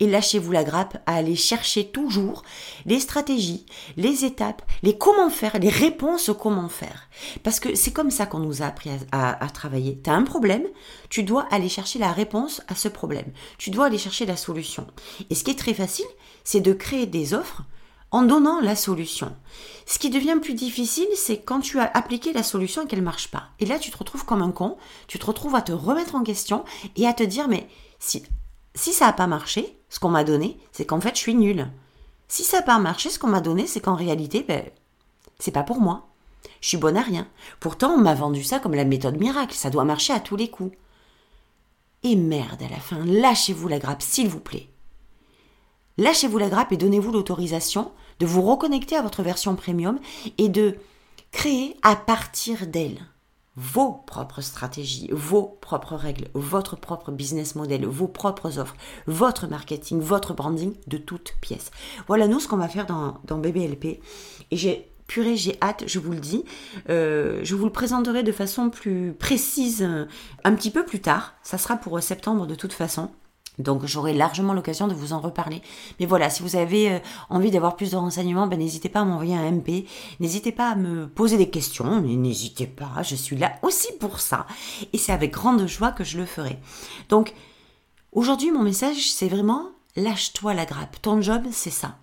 Et 0.00 0.06
lâchez-vous 0.06 0.50
la 0.50 0.64
grappe 0.64 0.96
à 1.06 1.14
aller 1.16 1.36
chercher 1.36 1.86
toujours 1.88 2.42
les 2.86 3.00
stratégies, 3.00 3.66
les 3.96 4.24
étapes, 4.24 4.62
les 4.82 4.96
comment 4.96 5.30
faire, 5.30 5.58
les 5.58 5.68
réponses 5.68 6.30
au 6.30 6.34
comment 6.34 6.70
faire. 6.70 7.08
Parce 7.42 7.60
que 7.60 7.74
c'est 7.74 7.92
comme 7.92 8.10
ça 8.10 8.26
qu'on 8.26 8.38
nous 8.38 8.62
a 8.62 8.66
appris 8.66 8.90
à, 9.12 9.34
travailler. 9.52 10.00
Tu 10.02 10.08
as 10.08 10.14
un 10.14 10.22
problème, 10.22 10.64
tu 11.10 11.22
dois 11.22 11.46
aller 11.50 11.68
chercher 11.68 11.98
la 11.98 12.12
réponse 12.12 12.62
à 12.68 12.74
ce 12.74 12.88
problème. 12.88 13.30
Tu 13.58 13.70
dois 13.70 13.86
aller 13.86 13.98
chercher 13.98 14.24
la 14.24 14.36
solution. 14.36 14.86
Et 15.28 15.34
ce 15.34 15.44
qui 15.44 15.50
est 15.50 15.58
très 15.58 15.74
facile, 15.74 16.06
c'est 16.44 16.60
de 16.60 16.72
créer 16.72 17.06
des 17.06 17.34
offres 17.34 17.64
en 18.10 18.22
donnant 18.22 18.60
la 18.60 18.76
solution. 18.76 19.36
Ce 19.86 19.98
qui 19.98 20.10
devient 20.10 20.38
plus 20.40 20.54
difficile, 20.54 21.08
c'est 21.14 21.38
quand 21.38 21.60
tu 21.60 21.78
as 21.78 21.90
appliqué 21.94 22.32
la 22.32 22.42
solution 22.42 22.82
et 22.82 22.86
qu'elle 22.86 23.02
marche 23.02 23.28
pas. 23.28 23.48
Et 23.60 23.66
là, 23.66 23.78
tu 23.78 23.90
te 23.90 23.98
retrouves 23.98 24.24
comme 24.24 24.42
un 24.42 24.50
con, 24.50 24.76
tu 25.06 25.18
te 25.18 25.26
retrouves 25.26 25.54
à 25.54 25.62
te 25.62 25.72
remettre 25.72 26.14
en 26.14 26.22
question 26.22 26.64
et 26.96 27.06
à 27.06 27.12
te 27.12 27.22
dire, 27.22 27.48
mais 27.48 27.68
si, 27.98 28.22
si 28.74 28.92
ça 28.92 29.06
n'a 29.06 29.12
pas 29.12 29.26
marché, 29.26 29.76
ce 29.88 29.98
qu'on 29.98 30.08
m'a 30.08 30.24
donné, 30.24 30.58
c'est 30.72 30.84
qu'en 30.84 31.00
fait, 31.00 31.14
je 31.14 31.20
suis 31.20 31.34
nulle. 31.34 31.68
Si 32.28 32.44
ça 32.44 32.58
n'a 32.58 32.62
pas 32.62 32.78
marché, 32.78 33.10
ce 33.10 33.18
qu'on 33.18 33.28
m'a 33.28 33.40
donné, 33.40 33.66
c'est 33.66 33.80
qu'en 33.80 33.96
réalité, 33.96 34.44
ben, 34.46 34.64
c'est 35.38 35.50
pas 35.50 35.64
pour 35.64 35.80
moi. 35.80 36.06
Je 36.60 36.68
suis 36.68 36.76
bonne 36.76 36.96
à 36.96 37.02
rien. 37.02 37.26
Pourtant, 37.58 37.92
on 37.92 37.98
m'a 37.98 38.14
vendu 38.14 38.44
ça 38.44 38.60
comme 38.60 38.74
la 38.74 38.84
méthode 38.84 39.18
miracle. 39.18 39.54
Ça 39.54 39.70
doit 39.70 39.84
marcher 39.84 40.12
à 40.12 40.20
tous 40.20 40.36
les 40.36 40.48
coups. 40.48 40.76
Et 42.02 42.16
merde, 42.16 42.62
à 42.62 42.68
la 42.68 42.80
fin, 42.80 43.04
lâchez-vous 43.04 43.68
la 43.68 43.78
grappe, 43.78 44.02
s'il 44.02 44.28
vous 44.28 44.40
plaît. 44.40 44.68
Lâchez-vous 45.98 46.38
la 46.38 46.48
grappe 46.48 46.72
et 46.72 46.76
donnez-vous 46.76 47.12
l'autorisation 47.12 47.92
de 48.20 48.26
vous 48.26 48.42
reconnecter 48.42 48.96
à 48.96 49.02
votre 49.02 49.22
version 49.22 49.54
premium 49.54 49.98
et 50.38 50.48
de 50.48 50.76
créer 51.32 51.76
à 51.82 51.96
partir 51.96 52.66
d'elle 52.66 52.98
vos 53.56 53.92
propres 53.92 54.40
stratégies, 54.40 55.08
vos 55.12 55.58
propres 55.60 55.96
règles, 55.96 56.28
votre 56.34 56.76
propre 56.76 57.10
business 57.10 57.54
model, 57.54 57.84
vos 57.86 58.08
propres 58.08 58.58
offres, 58.58 58.76
votre 59.06 59.46
marketing, 59.46 60.00
votre 60.00 60.34
branding 60.34 60.74
de 60.86 60.98
toutes 60.98 61.34
pièces. 61.40 61.70
Voilà 62.06 62.28
nous 62.28 62.40
ce 62.40 62.48
qu'on 62.48 62.56
va 62.56 62.68
faire 62.68 62.86
dans, 62.86 63.38
BBLP. 63.38 64.00
Et 64.50 64.56
j'ai 64.56 64.88
purée, 65.06 65.36
j'ai 65.36 65.58
hâte, 65.60 65.84
je 65.86 65.98
vous 65.98 66.12
le 66.12 66.20
dis. 66.20 66.44
Euh, 66.88 67.40
je 67.42 67.54
vous 67.54 67.64
le 67.64 67.72
présenterai 67.72 68.22
de 68.22 68.32
façon 68.32 68.70
plus 68.70 69.12
précise 69.12 69.88
un 70.44 70.54
petit 70.54 70.70
peu 70.70 70.84
plus 70.84 71.00
tard. 71.00 71.34
Ça 71.42 71.58
sera 71.58 71.76
pour 71.76 72.00
septembre 72.00 72.46
de 72.46 72.54
toute 72.54 72.72
façon. 72.72 73.10
Donc 73.60 73.86
j'aurai 73.86 74.14
largement 74.14 74.52
l'occasion 74.52 74.88
de 74.88 74.94
vous 74.94 75.12
en 75.12 75.20
reparler. 75.20 75.62
Mais 75.98 76.06
voilà, 76.06 76.30
si 76.30 76.42
vous 76.42 76.56
avez 76.56 76.90
euh, 76.90 76.98
envie 77.28 77.50
d'avoir 77.50 77.76
plus 77.76 77.90
de 77.90 77.96
renseignements, 77.96 78.46
ben, 78.46 78.58
n'hésitez 78.58 78.88
pas 78.88 79.00
à 79.00 79.04
m'envoyer 79.04 79.36
un 79.36 79.50
MP. 79.50 79.86
N'hésitez 80.18 80.52
pas 80.52 80.70
à 80.70 80.74
me 80.74 81.08
poser 81.08 81.36
des 81.36 81.50
questions. 81.50 82.00
N'hésitez 82.00 82.66
pas, 82.66 83.02
je 83.02 83.14
suis 83.14 83.36
là 83.36 83.52
aussi 83.62 83.88
pour 83.98 84.20
ça. 84.20 84.46
Et 84.92 84.98
c'est 84.98 85.12
avec 85.12 85.32
grande 85.32 85.66
joie 85.66 85.92
que 85.92 86.04
je 86.04 86.18
le 86.18 86.26
ferai. 86.26 86.58
Donc 87.08 87.34
aujourd'hui, 88.12 88.50
mon 88.50 88.62
message, 88.62 89.12
c'est 89.12 89.28
vraiment 89.28 89.70
lâche-toi 89.96 90.54
la 90.54 90.66
grappe. 90.66 90.96
Ton 91.02 91.20
job, 91.20 91.42
c'est 91.50 91.70
ça. 91.70 91.96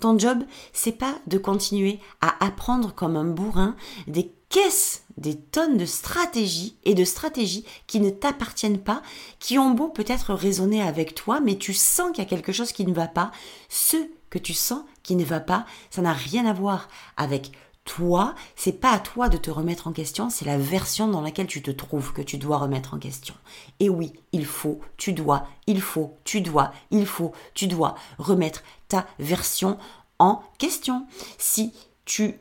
Ton 0.00 0.18
job, 0.18 0.42
c'est 0.72 0.98
pas 0.98 1.14
de 1.28 1.38
continuer 1.38 2.00
à 2.20 2.44
apprendre 2.44 2.92
comme 2.92 3.16
un 3.16 3.24
bourrin 3.24 3.76
des 4.08 4.32
caisse 4.52 5.02
des 5.16 5.36
tonnes 5.36 5.78
de 5.78 5.86
stratégies 5.86 6.76
et 6.84 6.94
de 6.94 7.04
stratégies 7.04 7.64
qui 7.86 8.00
ne 8.00 8.10
t'appartiennent 8.10 8.82
pas, 8.82 9.02
qui 9.40 9.58
ont 9.58 9.70
beau 9.70 9.88
peut-être 9.88 10.34
résonner 10.34 10.82
avec 10.82 11.14
toi, 11.14 11.40
mais 11.40 11.56
tu 11.56 11.72
sens 11.72 12.10
qu'il 12.10 12.22
y 12.22 12.26
a 12.26 12.30
quelque 12.30 12.52
chose 12.52 12.72
qui 12.72 12.86
ne 12.86 12.92
va 12.92 13.08
pas. 13.08 13.32
Ce 13.68 13.96
que 14.30 14.38
tu 14.38 14.52
sens 14.52 14.82
qui 15.02 15.16
ne 15.16 15.24
va 15.24 15.40
pas, 15.40 15.64
ça 15.90 16.02
n'a 16.02 16.12
rien 16.12 16.46
à 16.46 16.52
voir 16.52 16.88
avec 17.16 17.52
toi, 17.84 18.34
c'est 18.54 18.78
pas 18.78 18.92
à 18.92 18.98
toi 18.98 19.28
de 19.28 19.38
te 19.38 19.50
remettre 19.50 19.88
en 19.88 19.92
question, 19.92 20.30
c'est 20.30 20.44
la 20.44 20.58
version 20.58 21.08
dans 21.08 21.20
laquelle 21.20 21.48
tu 21.48 21.62
te 21.62 21.70
trouves 21.70 22.12
que 22.12 22.22
tu 22.22 22.36
dois 22.38 22.58
remettre 22.58 22.94
en 22.94 22.98
question. 22.98 23.34
Et 23.80 23.88
oui, 23.88 24.12
il 24.32 24.46
faut, 24.46 24.80
tu 24.98 25.12
dois, 25.12 25.48
il 25.66 25.80
faut, 25.80 26.16
tu 26.24 26.42
dois, 26.42 26.72
il 26.90 27.06
faut, 27.06 27.32
tu 27.54 27.66
dois 27.66 27.96
remettre 28.18 28.62
ta 28.88 29.06
version 29.18 29.78
en 30.18 30.42
question. 30.58 31.06
Si 31.38 31.72
tu 32.04 32.38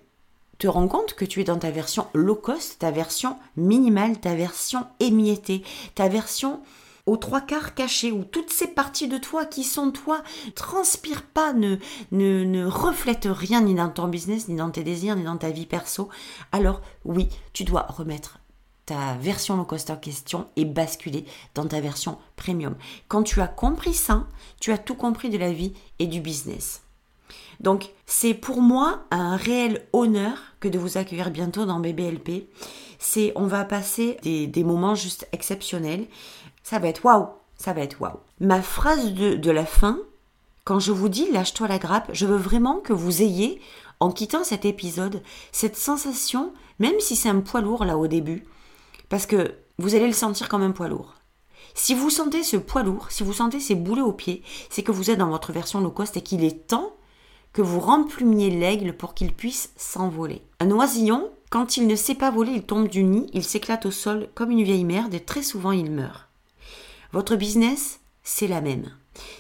te 0.62 0.68
rends 0.68 0.88
compte 0.88 1.16
que 1.16 1.26
tu 1.26 1.42
es 1.42 1.44
dans 1.44 1.58
ta 1.58 1.72
version 1.72 2.06
low 2.14 2.36
cost, 2.36 2.78
ta 2.78 2.92
version 2.92 3.36
minimale, 3.58 4.20
ta 4.20 4.36
version 4.36 4.86
émiettée, 5.00 5.64
ta 5.96 6.08
version 6.08 6.62
aux 7.08 7.18
trois 7.18 7.42
quarts 7.42 7.74
cachés, 7.74 8.12
où 8.12 8.24
toutes 8.24 8.52
ces 8.52 8.68
parties 8.68 9.08
de 9.08 9.18
toi 9.18 9.46
qui 9.46 9.64
sont 9.64 9.90
toi 9.90 10.22
transpirent 10.54 11.26
pas, 11.26 11.54
ne, 11.54 11.78
ne, 12.12 12.44
ne 12.44 12.64
reflètent 12.64 13.28
rien 13.28 13.62
ni 13.62 13.74
dans 13.74 13.90
ton 13.90 14.08
business, 14.08 14.50
ni 14.50 14.56
dans 14.56 14.70
tes 14.70 14.84
désirs, 14.84 15.16
ni 15.16 15.24
dans 15.24 15.38
ta 15.38 15.50
vie 15.50 15.66
perso, 15.66 16.10
alors 16.52 16.82
oui, 17.06 17.28
tu 17.54 17.64
dois 17.64 17.88
remettre 17.90 18.38
ta 18.86 19.16
version 19.16 19.58
low 19.58 19.66
cost 19.66 19.90
en 19.90 19.96
question 19.96 20.48
et 20.58 20.66
basculer 20.66 21.26
dans 21.56 21.66
ta 21.66 21.82
version 21.82 22.20
premium. 22.36 22.76
Quand 23.08 23.24
tu 23.24 23.42
as 23.42 23.48
compris 23.48 23.96
ça, 23.96 24.28
tu 24.60 24.72
as 24.72 24.78
tout 24.78 24.96
compris 24.96 25.32
de 25.32 25.40
la 25.40 25.52
vie 25.52 25.74
et 25.98 26.06
du 26.06 26.22
business. 26.22 26.84
Donc 27.60 27.90
c'est 28.06 28.34
pour 28.34 28.62
moi 28.62 29.04
un 29.12 29.36
réel 29.36 29.88
honneur 29.94 30.38
que 30.60 30.68
de 30.68 30.80
vous 30.80 30.98
accueillir 30.98 31.32
bientôt 31.32 31.66
dans 31.66 31.80
BBLP. 31.80 32.48
C'est 33.00 33.32
on 33.36 33.48
va 33.48 33.66
passer 33.66 34.18
des, 34.24 34.64
moments 34.64 34.96
juste 34.96 35.28
exceptionnels. 35.32 36.08
Ça 36.64 36.80
va 36.80 36.88
être 36.88 37.04
waouh, 37.04 37.28
ça 37.58 37.74
va 37.74 37.82
être 37.82 38.00
waouh. 38.02 38.20
Ma 38.40 38.62
phrase 38.62 39.14
de, 39.14 39.36
de 39.36 39.52
la 39.52 39.66
fin, 39.66 39.98
quand 40.64 40.80
je 40.80 40.92
vous 40.92 41.10
dis 41.10 41.32
lâche-toi 41.32 41.68
la 41.68 41.80
grappe, 41.80 42.10
je 42.14 42.26
veux 42.26 42.38
vraiment 42.38 42.80
que 42.80 42.94
vous 42.94 43.22
ayez, 43.22 43.60
en 44.00 44.12
quittant 44.12 44.44
cet 44.44 44.66
épisode, 44.66 45.22
cette 45.52 45.78
sensation, 45.78 46.54
même 46.80 47.00
si 47.00 47.16
c'est 47.16 47.30
un 47.30 47.42
poids 47.42 47.62
lourd 47.62 47.86
là 47.86 47.98
au 47.98 48.08
début, 48.08 48.46
parce 49.10 49.26
que 49.26 49.56
vous 49.78 49.96
allez 49.96 50.08
le 50.08 50.14
sentir 50.14 50.50
comme 50.50 50.64
un 50.64 50.72
poids 50.72 50.88
lourd. 50.88 51.16
Si 51.74 51.94
vous 51.94 52.10
sentez 52.10 52.44
ce 52.44 52.58
poids 52.58 52.84
lourd, 52.84 53.08
si 53.10 53.24
vous 53.24 53.34
sentez 53.34 53.60
ces 53.60 53.76
boulets 53.76 54.02
aux 54.02 54.12
pieds, 54.12 54.44
c'est 54.70 54.84
que 54.84 54.92
vous 54.92 55.10
êtes 55.10 55.20
dans 55.20 55.30
votre 55.30 55.52
version 55.52 55.80
low 55.80 55.92
cost 55.92 56.18
et 56.18 56.22
qu'il 56.22 56.44
est 56.44 56.68
temps 56.68 56.94
que 57.54 57.62
vous 57.62 57.80
remplumiez 57.80 58.50
l'aigle 58.50 58.94
pour 58.94 59.14
qu'il 59.14 59.34
puisse 59.34 59.72
s'envoler. 59.76 60.42
Un 60.60 60.72
oisillon, 60.72 61.32
quand 61.50 61.78
il 61.78 61.88
ne 61.88 61.96
sait 61.96 62.16
pas 62.16 62.32
voler, 62.32 62.54
il 62.54 62.64
tombe 62.64 62.88
du 62.88 63.04
nid, 63.04 63.28
il 63.34 63.44
s'éclate 63.44 63.86
au 63.86 63.92
sol 63.92 64.30
comme 64.34 64.52
une 64.52 64.64
vieille 64.64 64.86
merde 64.86 65.14
et 65.14 65.20
très 65.20 65.44
souvent 65.44 65.72
il 65.72 65.92
meurt. 65.92 66.30
Votre 67.12 67.36
business, 67.36 68.00
c'est 68.24 68.48
la 68.48 68.62
même. 68.62 68.90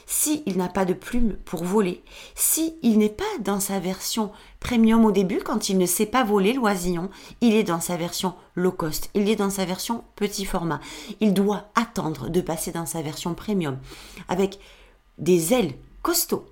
Si 0.06 0.43
il 0.45 0.58
n'a 0.58 0.67
pas 0.67 0.84
de 0.84 0.93
plume 0.93 1.38
pour 1.45 1.63
voler, 1.63 2.04
si 2.36 2.76
il 2.82 2.97
n'est 2.97 3.10
pas 3.10 3.24
dans 3.39 3.62
sa 3.62 3.80
version 3.80 4.32
premium 4.60 5.06
au 5.06 5.12
début, 5.12 5.39
quand 5.39 5.69
il 5.69 5.78
ne 5.78 5.86
sait 5.86 6.06
pas 6.06 6.26
voler 6.26 6.52
l'oisillon, 6.52 7.10
il 7.39 7.56
est 7.56 7.63
dans 7.63 7.80
sa 7.80 7.95
version 7.95 8.34
low 8.56 8.74
cost, 8.74 9.10
il 9.13 9.30
est 9.30 9.38
dans 9.38 9.50
sa 9.50 9.63
version 9.63 10.04
petit 10.17 10.43
format. 10.43 10.82
Il 11.21 11.34
doit 11.34 11.71
attendre 11.76 12.30
de 12.30 12.41
passer 12.41 12.71
dans 12.71 12.86
sa 12.86 13.02
version 13.02 13.34
premium 13.34 13.80
avec 14.28 14.60
des 15.17 15.54
ailes 15.54 15.74
costauds, 16.02 16.45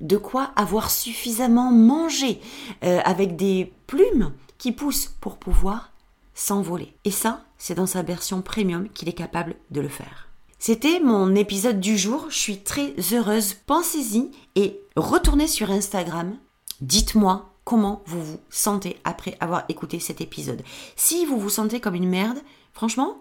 de 0.00 0.16
quoi 0.16 0.50
avoir 0.56 0.90
suffisamment 0.90 1.70
mangé, 1.70 2.40
euh, 2.84 3.00
avec 3.04 3.36
des 3.36 3.72
plumes 3.86 4.32
qui 4.58 4.72
poussent 4.72 5.14
pour 5.20 5.36
pouvoir 5.36 5.92
s'envoler. 6.34 6.94
Et 7.04 7.10
ça, 7.10 7.44
c'est 7.58 7.74
dans 7.74 7.86
sa 7.86 8.02
version 8.02 8.42
premium 8.42 8.88
qu'il 8.90 9.08
est 9.08 9.12
capable 9.12 9.56
de 9.70 9.80
le 9.80 9.88
faire. 9.88 10.28
C'était 10.58 11.00
mon 11.00 11.34
épisode 11.34 11.80
du 11.80 11.98
jour, 11.98 12.26
je 12.30 12.38
suis 12.38 12.58
très 12.58 12.94
heureuse. 13.12 13.54
Pensez-y 13.66 14.30
et 14.54 14.80
retournez 14.96 15.46
sur 15.46 15.70
Instagram. 15.70 16.36
Dites-moi 16.80 17.50
comment 17.64 18.02
vous 18.06 18.22
vous 18.22 18.40
sentez 18.48 18.98
après 19.04 19.36
avoir 19.40 19.64
écouté 19.68 19.98
cet 20.00 20.20
épisode. 20.20 20.62
Si 20.94 21.26
vous 21.26 21.38
vous 21.38 21.50
sentez 21.50 21.80
comme 21.80 21.94
une 21.94 22.08
merde, 22.08 22.38
franchement, 22.72 23.18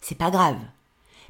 c'est 0.00 0.18
pas 0.18 0.30
grave. 0.30 0.58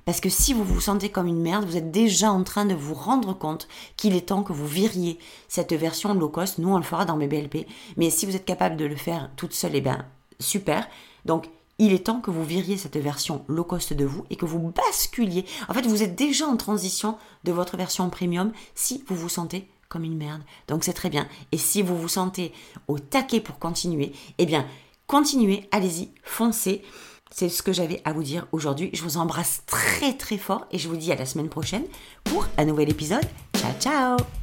Parce 0.04 0.20
que 0.20 0.28
si 0.28 0.52
vous 0.52 0.64
vous 0.64 0.80
sentez 0.80 1.10
comme 1.10 1.26
une 1.26 1.40
merde, 1.40 1.64
vous 1.64 1.76
êtes 1.76 1.90
déjà 1.90 2.30
en 2.30 2.42
train 2.42 2.64
de 2.64 2.74
vous 2.74 2.94
rendre 2.94 3.32
compte 3.32 3.68
qu'il 3.96 4.14
est 4.14 4.28
temps 4.28 4.42
que 4.42 4.52
vous 4.52 4.66
viriez 4.66 5.18
cette 5.48 5.72
version 5.72 6.14
low 6.14 6.28
cost. 6.28 6.58
Nous, 6.58 6.72
on 6.72 6.78
le 6.78 6.82
fera 6.82 7.04
dans 7.04 7.16
mes 7.16 7.28
BLP. 7.28 7.66
Mais 7.96 8.10
si 8.10 8.26
vous 8.26 8.36
êtes 8.36 8.44
capable 8.44 8.76
de 8.76 8.86
le 8.86 8.96
faire 8.96 9.30
toute 9.36 9.52
seule, 9.52 9.76
eh 9.76 9.80
bien, 9.80 10.06
super. 10.38 10.88
Donc, 11.24 11.48
il 11.78 11.94
est 11.94 12.06
temps 12.06 12.20
que 12.20 12.30
vous 12.30 12.44
viriez 12.44 12.76
cette 12.76 12.98
version 12.98 13.44
low 13.48 13.64
cost 13.64 13.94
de 13.94 14.04
vous 14.04 14.24
et 14.28 14.36
que 14.36 14.44
vous 14.44 14.58
basculiez. 14.58 15.46
En 15.68 15.74
fait, 15.74 15.86
vous 15.86 16.02
êtes 16.02 16.14
déjà 16.14 16.46
en 16.46 16.56
transition 16.56 17.16
de 17.44 17.52
votre 17.52 17.76
version 17.76 18.10
premium 18.10 18.52
si 18.74 19.02
vous 19.06 19.16
vous 19.16 19.30
sentez 19.30 19.66
comme 19.88 20.04
une 20.04 20.16
merde. 20.16 20.42
Donc 20.68 20.84
c'est 20.84 20.92
très 20.92 21.10
bien. 21.10 21.26
Et 21.52 21.58
si 21.58 21.82
vous 21.82 21.96
vous 21.96 22.08
sentez 22.08 22.52
au 22.86 22.98
taquet 22.98 23.40
pour 23.40 23.58
continuer, 23.58 24.12
eh 24.38 24.46
bien, 24.46 24.66
continuez, 25.06 25.68
allez-y, 25.72 26.10
foncez. 26.22 26.82
C'est 27.31 27.49
ce 27.49 27.62
que 27.62 27.73
j'avais 27.73 28.03
à 28.05 28.12
vous 28.12 28.23
dire 28.23 28.47
aujourd'hui. 28.53 28.90
Je 28.93 29.03
vous 29.03 29.16
embrasse 29.16 29.62
très 29.66 30.14
très 30.14 30.38
fort 30.38 30.66
et 30.71 30.79
je 30.79 30.88
vous 30.88 30.97
dis 30.97 31.12
à 31.12 31.16
la 31.16 31.27
semaine 31.27 31.49
prochaine 31.49 31.85
pour 32.25 32.47
un 32.59 32.64
nouvel 32.64 32.90
épisode. 32.90 33.25
Ciao 33.57 33.73
ciao 33.81 34.39